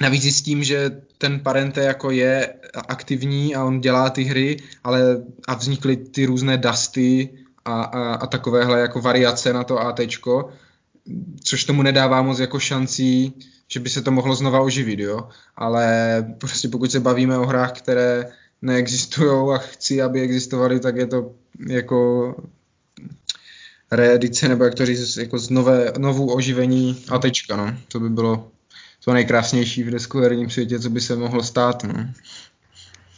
[0.00, 2.54] Navíc s tím, že ten Parente jako je
[2.88, 7.28] aktivní a on dělá ty hry, ale a vznikly ty různé dusty
[7.64, 10.50] a, a, a takovéhle jako variace na to ATčko,
[11.44, 13.34] což tomu nedává moc jako šancí,
[13.68, 15.28] že by se to mohlo znova oživit, jo.
[15.56, 18.30] Ale prostě pokud se bavíme o hrách, které
[18.62, 21.30] neexistují a chci, aby existovaly, tak je to
[21.68, 22.34] jako
[23.90, 27.76] reedice, nebo jak to říct, jako z nové, novou oživení tečka, no.
[27.88, 28.50] To by bylo
[29.06, 31.94] to nejkrásnější v deskoherním světě, co by se mohlo stát, no.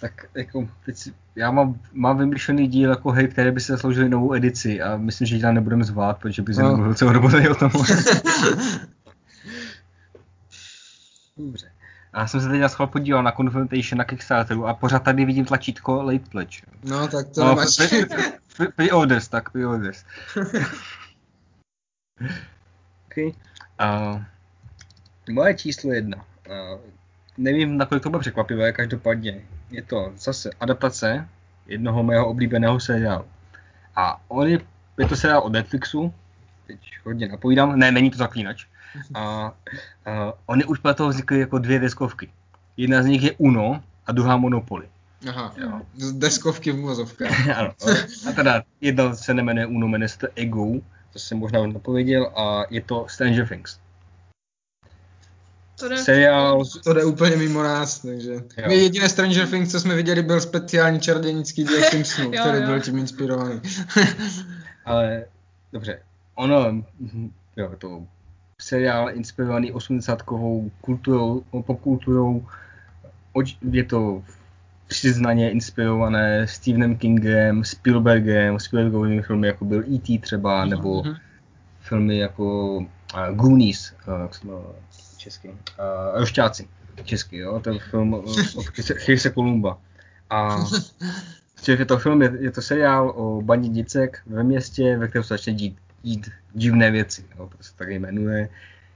[0.01, 4.09] Tak jako, teď si, já mám, mám vymyšlený díl jako hej, které by se zasloužily
[4.09, 6.69] novou edici a myslím, že ji tam nebudeme zvát, protože by se no.
[6.69, 7.71] nemluvil celou dobu o tom.
[11.37, 11.71] Dobře.
[12.15, 15.45] Já jsem se teď na schvál podíval na Confrontation na Kickstarteru a pořád tady vidím
[15.45, 16.59] tlačítko Late Pledge.
[16.85, 17.77] No, tak to no, máš.
[18.77, 20.05] Pre-orders, tak pre-orders.
[23.07, 23.33] okay.
[23.81, 24.23] Uh,
[25.29, 26.17] moje číslo jedna.
[26.17, 26.81] Uh,
[27.37, 31.29] nevím, nakolik to bude překvapivé, každopádně je to zase adaptace
[31.67, 33.25] jednoho mého oblíbeného seriálu.
[33.97, 34.61] A on je,
[34.99, 36.15] je to seriál od Netflixu,
[36.67, 38.67] teď hodně napovídám, ne, není to zaklínač.
[39.15, 39.53] A,
[40.07, 42.31] a oni už pro toho vznikly jako dvě deskovky.
[42.77, 44.89] Jedna z nich je Uno a druhá Monopoly.
[45.29, 45.81] Aha, jo.
[46.13, 47.49] deskovky v uvozovkách.
[47.57, 47.75] ano,
[48.29, 50.67] a teda jedna se nemenuje Uno, jmenuje se Ego,
[51.13, 53.79] to jsem možná napověděl, a je to Stranger Things.
[55.79, 58.33] To jde, Seriál, To jde úplně mimo nás, takže...
[58.33, 58.41] Jo.
[58.69, 62.67] My jediné Stranger Things, co jsme viděli, byl speciální čarodějnický díl Simpsonů, Jo, který jo.
[62.67, 63.61] byl tím inspirovaný.
[64.85, 65.25] ale
[65.73, 65.99] dobře,
[66.35, 68.03] ono, mhm, jo, to
[68.61, 72.47] seriál inspirovaný 80kovou kulturou, popkulturou,
[73.71, 74.23] je to
[74.89, 80.19] přiznaně inspirované Stephenem Kingem, Spielbergem, Spielbergovými filmy, jako byl E.T.
[80.19, 81.15] třeba, nebo Mhm.
[81.81, 82.87] filmy jako uh,
[83.35, 84.61] Goonies, uh,
[85.29, 85.55] česky, uh,
[86.21, 86.69] Rošťáci,
[87.05, 89.79] česky, jo, ten film od Chrise Kolumba.
[90.31, 90.57] A
[91.69, 95.35] je to film, je, je to seriál o bandě děcek ve městě, ve kterém se
[95.35, 98.49] začne dít, dít divné věci, jo, to se tak jmenuje.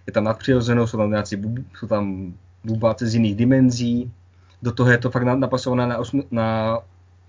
[0.06, 4.12] Je tam nadpřirozenou, jsou tam nějací, bub, jsou tam bubáci z jiných dimenzí,
[4.62, 6.78] do toho je to fakt na- napasované na, osm, na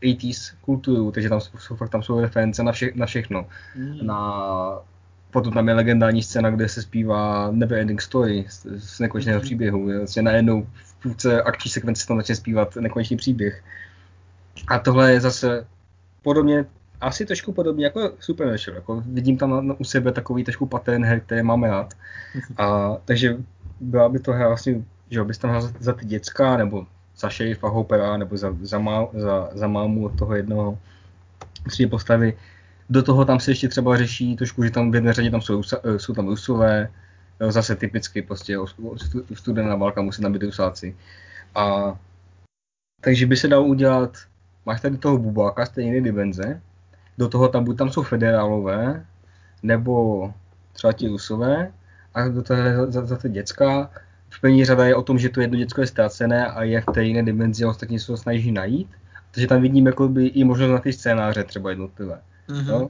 [0.02, 3.48] 80s kulturu, takže tam jsou, jsou fakt tam jsou reference na, vše, na všechno.
[3.76, 4.08] Mm.
[4.08, 4.80] Na,
[5.34, 9.46] potom tam je legendární scéna, kde se zpívá Never Ending Story z, z nekonečného Mhm.
[9.46, 9.98] příběhu.
[9.98, 13.64] Vlastně najednou v půlce akční sekvence tam začne zpívat nekonečný příběh.
[14.68, 15.68] A tohle je zase
[16.22, 16.66] podobně,
[17.02, 18.76] asi trošku podobně jako Supernatural.
[18.76, 21.94] Jako vidím tam u sebe takový trošku pattern her, které máme rád.
[22.58, 23.38] A, takže
[23.80, 27.30] byla by to hra vlastně, že bys tam hrál za, za ty děcka, nebo za
[27.30, 30.78] šerifa Hoopera, nebo za, za, má, za, za mámu od toho jednoho
[31.70, 32.38] tři postavy.
[32.90, 35.62] Do toho tam se ještě třeba řeší trošku, že tam v jedné řadě tam jsou,
[35.84, 36.90] eh, jsou tam Rusové,
[37.42, 38.58] jo, zase typicky prostě
[39.34, 40.96] studená válka musí tam být Rusáci.
[41.56, 41.98] A
[43.02, 44.18] takže by se dalo udělat,
[44.66, 46.62] máš tady toho bubáka z té jiné dimenze,
[47.18, 49.06] do toho tam buď tam jsou federálové,
[49.64, 50.34] nebo
[50.74, 51.72] třeba ti Rusové,
[52.14, 52.62] a do toho
[52.92, 53.90] za, za, za děcka.
[54.30, 56.86] V první řada je o tom, že to jedno děcko je ztracené a je v
[56.86, 58.90] té jiné dimenzi a ostatní se ho snaží najít.
[59.32, 62.22] Takže tam vidím jakoby i možnost na ty scénáře třeba jednotlivé.
[62.48, 62.70] Mhm.
[62.70, 62.90] Jo?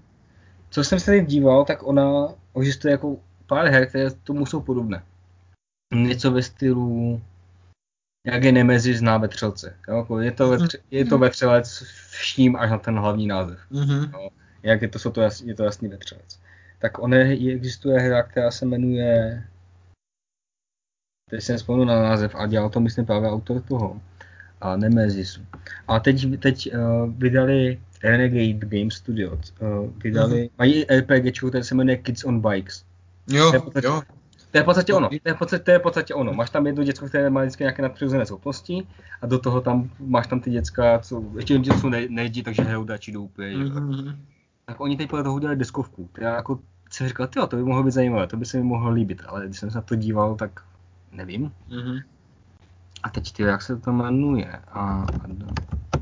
[0.70, 5.04] Co jsem se teď díval, tak ona existuje jako pár her, které tomu jsou podobné.
[5.96, 7.22] Něco ve stylu,
[8.28, 9.76] jak je Nemesis zná vetřelce.
[9.88, 9.98] Jo?
[9.98, 13.60] Jako je, to vetře, je to vetřelec vším až na ten hlavní název.
[13.70, 14.12] Mhm.
[14.64, 16.40] Jak je to, jsou to jas, je to jasný vetřelec.
[16.80, 19.44] Tak ona je, existuje hra, která se jmenuje
[21.34, 24.02] teď jsem vzpomněl na název a dělal to myslím právě autor toho
[24.64, 25.42] a Nemesisu.
[25.88, 30.42] A teď, teď uh, vydali Renegade Game Studios, uh, vydali, Mhm.
[30.44, 30.50] mm-hmm.
[30.58, 32.84] mají RPG, které se jmenuje Kids on Bikes.
[33.30, 34.02] Jo, To je v podstatě- jo.
[34.52, 35.10] To je v podstatě ono.
[35.10, 36.34] To je v podstatě, to je v podstatě ono.
[36.34, 38.88] Máš tam jedno děcko, které má vždycky nějaké nadpřirozené schopnosti
[39.22, 42.62] a do toho tam máš tam ty děcka, co ještě jen jsou ne, nejezdí, takže
[42.64, 43.46] hrajou dači doupě.
[43.58, 43.88] Mm-hmm.
[43.88, 44.16] Mhm.
[44.66, 46.60] Tak oni teď podle toho udělali deskovku, která jako
[46.92, 49.46] jsem říkal, tyjo, to by mohlo být zajímavé, to by se mi mohlo líbit, ale
[49.46, 50.62] když jsem se na to díval, tak
[51.12, 51.52] nevím.
[51.70, 52.00] Mhm.
[53.04, 54.60] A teď ty, jak se to jmenuje?
[54.72, 55.06] A,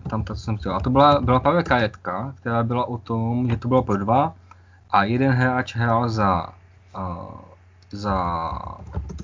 [0.06, 0.76] a tam to, co jsem chtěl.
[0.76, 4.34] A to byla, byla právě kajetka, která byla o tom, že to bylo pro dva
[4.90, 6.50] a jeden hráč hrál za,
[6.98, 7.36] uh,
[7.92, 8.52] za,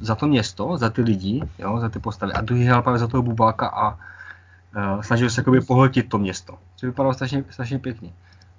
[0.02, 2.34] za to město, za ty lidi, jo, za ty postavy.
[2.34, 6.58] A druhý hrál právě za toho bubáka a uh, snažil se jakoby pohltit to město.
[6.76, 8.10] Což vypadalo strašně, strašně pěkně.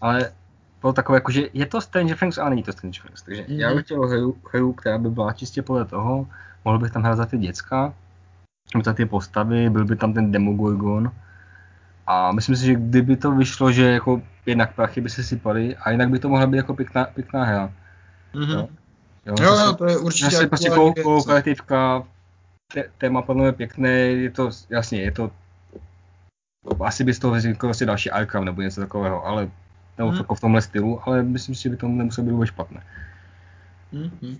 [0.00, 0.30] Ale
[0.80, 3.22] bylo takové, jako, že je to Stranger Things, ale není to Stranger Things.
[3.22, 3.58] Takže mm-hmm.
[3.58, 3.76] já Mhm.
[3.76, 6.26] bych chtěl hru, hru, která by byla čistě podle toho,
[6.64, 7.92] mohl bych tam hrát za ty děcka,
[8.84, 11.12] za ty postavy, byl by tam ten Demogorgon.
[12.06, 15.90] A myslím si, že kdyby to vyšlo, že jako jednak prachy by se sypaly, a
[15.90, 17.72] jinak by to mohla být jako pěkná, pěkná hra.
[18.34, 18.50] Mhm.
[18.50, 18.68] Jo.
[19.26, 21.04] Jo, Jo, zase- to je určitě Zase prostě kou- věc.
[21.04, 22.02] kooperativka,
[22.74, 25.30] té- téma podle mě pěkné, je to, jasně, je to,
[26.84, 29.48] asi by z toho vznikl vlastně další Arkham nebo něco takového, ale,
[29.98, 32.82] nebo jako v tomhle stylu, ale myslím si, že by to nemuselo být vůbec špatné.
[33.92, 34.36] Mhm.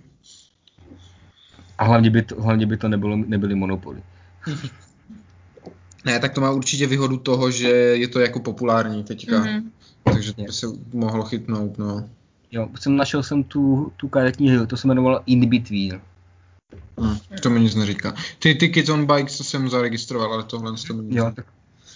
[1.77, 4.01] A hlavně by to, hlavně by to nebylo, nebyly monopoly.
[6.05, 9.43] Ne, tak to má určitě výhodu toho, že je to jako populární teďka.
[9.43, 9.63] Mm-hmm.
[10.03, 12.09] Takže to by se mohlo chytnout, no.
[12.51, 16.01] Jo, jsem našel jsem tu, tu karetní hru, to se jmenovalo In Between.
[16.99, 18.15] Hmm, to mi nic neříká.
[18.39, 21.45] Ty, ty Kids on Bikes, to jsem zaregistroval, ale tohle to mi Jo, tak,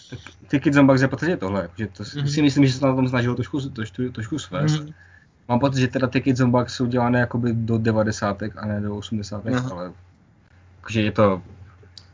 [0.10, 2.26] tak ty Kids on Bikes je protože tohle, že to mm-hmm.
[2.26, 4.76] si myslím, že se na tom snažilo trošku, trošku, trošku svést.
[4.76, 4.94] Mm-hmm.
[5.50, 8.44] Mám pocit, že teda ty Kids on Bikes jsou dělané jakoby do 90.
[8.56, 9.44] a ne do 80.
[9.48, 9.70] Aha.
[9.72, 9.94] ale
[10.90, 11.42] že je to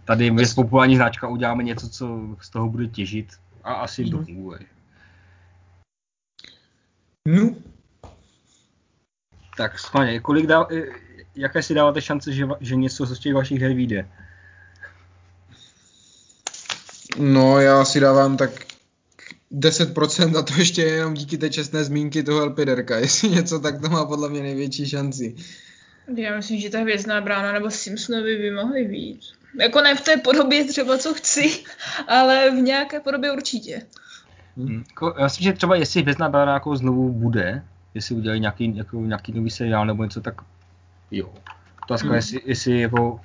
[0.09, 3.27] tady je populární značka, uděláme něco, co z toho bude těžit
[3.63, 4.11] a asi mm-hmm.
[4.11, 4.59] to funguje.
[7.27, 7.55] No.
[9.57, 10.67] Tak schválně, kolik dá,
[11.35, 14.09] jaké si dáváte šance, že, že něco z těch vašich her vyjde?
[17.17, 18.51] No, já si dávám tak
[19.51, 22.97] 10% a to ještě jenom díky té čestné zmínky toho Elpiderka.
[23.05, 25.35] Jestli něco, tak to má podle mě největší šanci.
[26.15, 29.38] Já myslím, že ta hvězdná brána nebo Simpsonovi by mohly být.
[29.59, 31.63] Jako ne v té podobě třeba, co chci,
[32.07, 33.81] ale v nějaké podobě určitě.
[34.57, 34.83] Hmm.
[35.17, 37.63] Já myslím, že třeba jestli hvězdná brána jako znovu bude,
[37.93, 40.41] jestli udělají nějaký, jako, nějaký nový seriál nebo něco, tak
[41.11, 41.29] jo.
[41.83, 42.15] Otázka, hmm.
[42.15, 43.21] jestli, jestli, jako,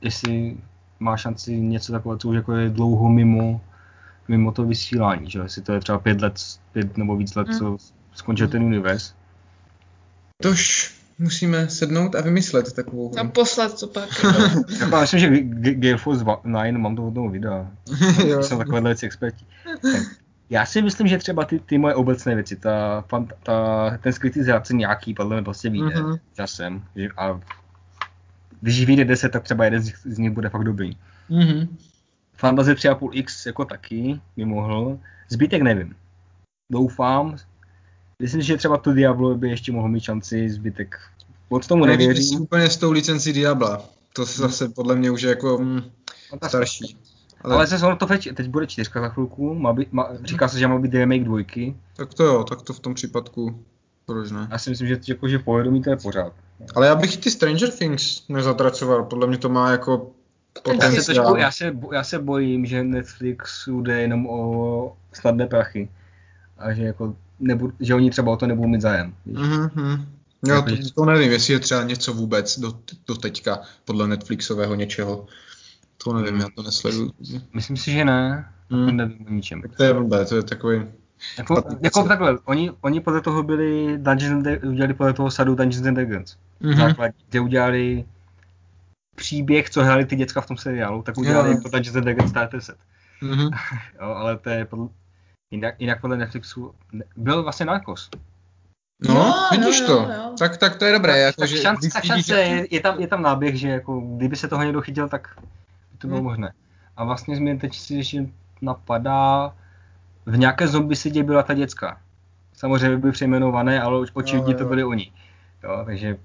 [0.00, 0.56] jestli
[1.00, 3.60] má šanci něco takového, co už jako je dlouho mimo,
[4.28, 6.34] mimo to vysílání, že jestli to je třeba pět let,
[6.72, 7.58] pět nebo víc let, hmm.
[7.58, 7.76] co
[8.14, 9.14] skončil ten univerz.
[10.42, 13.18] Tož musíme sednout a vymyslet takovou hru.
[13.18, 14.24] A poslat to pak.
[14.80, 15.30] jako, myslím, že
[15.74, 17.70] Gale Force 9, mám to od toho videa.
[18.40, 19.44] Jsem takovéhle věci experti.
[20.50, 23.04] Já si myslím, že třeba ty, ty moje obecné věci, ta,
[23.42, 26.20] ta, ten skrytý zrádce nějaký podle mě prostě vyjde mm-hmm.
[26.36, 26.82] časem.
[26.96, 27.40] Že, a
[28.60, 30.96] když vyjde 10, tak třeba jeden z, z nich bude fakt dobrý.
[31.30, 31.68] Mm-hmm.
[32.36, 34.98] Fantasy 3,5x jako taky by mohl.
[35.28, 35.94] Zbytek nevím.
[36.72, 37.36] Doufám.
[38.22, 40.98] Myslím, že třeba to Diablo by ještě mohl mít šanci, zbytek
[41.48, 42.40] od tomu nevěřím.
[42.40, 43.84] úplně s tou licencí Diabla.
[44.12, 45.82] To zase podle mě už je jako mm,
[46.48, 46.96] starší.
[47.40, 50.58] Ale, ale ono to teď, teď bude čtyřka za chvilku, má být, má, říká se,
[50.58, 51.76] že má být remake dvojky.
[51.96, 53.64] Tak to jo, tak to v tom případku
[54.06, 54.48] proč ne?
[54.50, 56.32] Já si myslím, že, jako, že povědomí to je pořád.
[56.74, 60.10] Ale já bych ty Stranger Things nezatracoval, podle mě to má jako
[60.82, 65.88] já se, trošku, já, se, já se bojím, že Netflix jde jenom o snadné prachy.
[66.58, 69.14] A že, jako nebu, že oni třeba o to nebudou mít zájem.
[69.26, 70.06] Mm-hmm.
[70.46, 75.26] Jo, to, to nevím, jestli je třeba něco vůbec do, do teďka podle Netflixového něčeho.
[76.04, 77.12] To nevím, já to nesleduju.
[77.54, 78.48] Myslím si, že ne.
[78.70, 78.96] Hmm.
[78.96, 79.62] Nevím o ničem.
[79.62, 80.82] Tak to je blbé, to je takový...
[81.38, 85.86] Jako, jako takhle, oni, oni podle toho byli Dungeons and udělali podle toho sadu Dungeons
[85.86, 86.36] and Dragons.
[86.62, 86.76] Mm-hmm.
[86.76, 88.04] Základ, kde udělali
[89.16, 91.54] příběh, co hráli ty děcka v tom seriálu, tak udělali jo.
[91.54, 92.76] jako Dungeons and Dragons starter set.
[93.22, 93.50] Mm-hmm.
[94.00, 94.88] jo, ale to je podle,
[95.52, 96.74] jinak, jinak podle Netflixu
[97.16, 98.10] byl vlastně Narcos.
[99.08, 99.92] No, jo, vidíš jo, to.
[99.92, 100.34] Jo, jo.
[100.38, 101.12] Tak, tak to je dobré.
[101.12, 104.00] Tak, jako, tak že šance, tak šance je, je, tam, je tam náběh, že jako,
[104.00, 105.28] kdyby se toho někdo chytil, tak
[105.92, 106.28] by to bylo hmm.
[106.28, 106.52] možné.
[106.96, 108.26] A vlastně mě teď si ještě
[108.62, 109.54] napadá,
[110.26, 112.00] v nějaké zombie sedě byla ta děcka.
[112.52, 115.12] Samozřejmě byly přejmenované, ale očividně to byli oni.
[115.64, 116.18] Jo, takže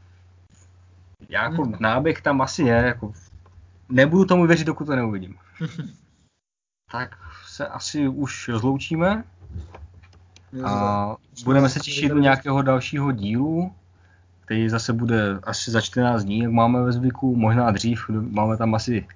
[1.29, 1.75] já jako hmm.
[1.79, 3.13] náběh tam asi je, jako
[3.89, 5.35] nebudu tomu věřit, dokud to neuvidím.
[6.91, 7.17] tak
[7.57, 9.23] se asi už rozloučíme.
[10.63, 13.71] A budeme se těšit do nějakého dalšího dílu,
[14.45, 18.75] který zase bude asi za 14 dní, jak máme ve zvyku, možná dřív, máme tam
[18.75, 19.07] asi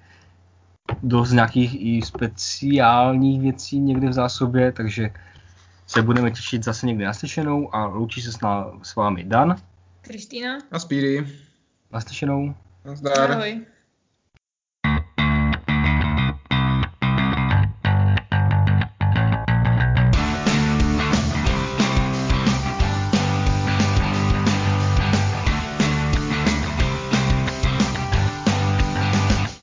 [1.02, 5.10] dost nějakých i speciálních věcí někde v zásobě, takže
[5.86, 9.56] se budeme těšit zase někde naslyšenou a loučí se s, ná, s vámi Dan.
[10.00, 10.58] Kristýna.
[10.70, 11.26] A Speedy.
[11.92, 12.54] Naslyšenou.
[12.84, 13.32] Nazdar.
[13.32, 13.71] Ahoj.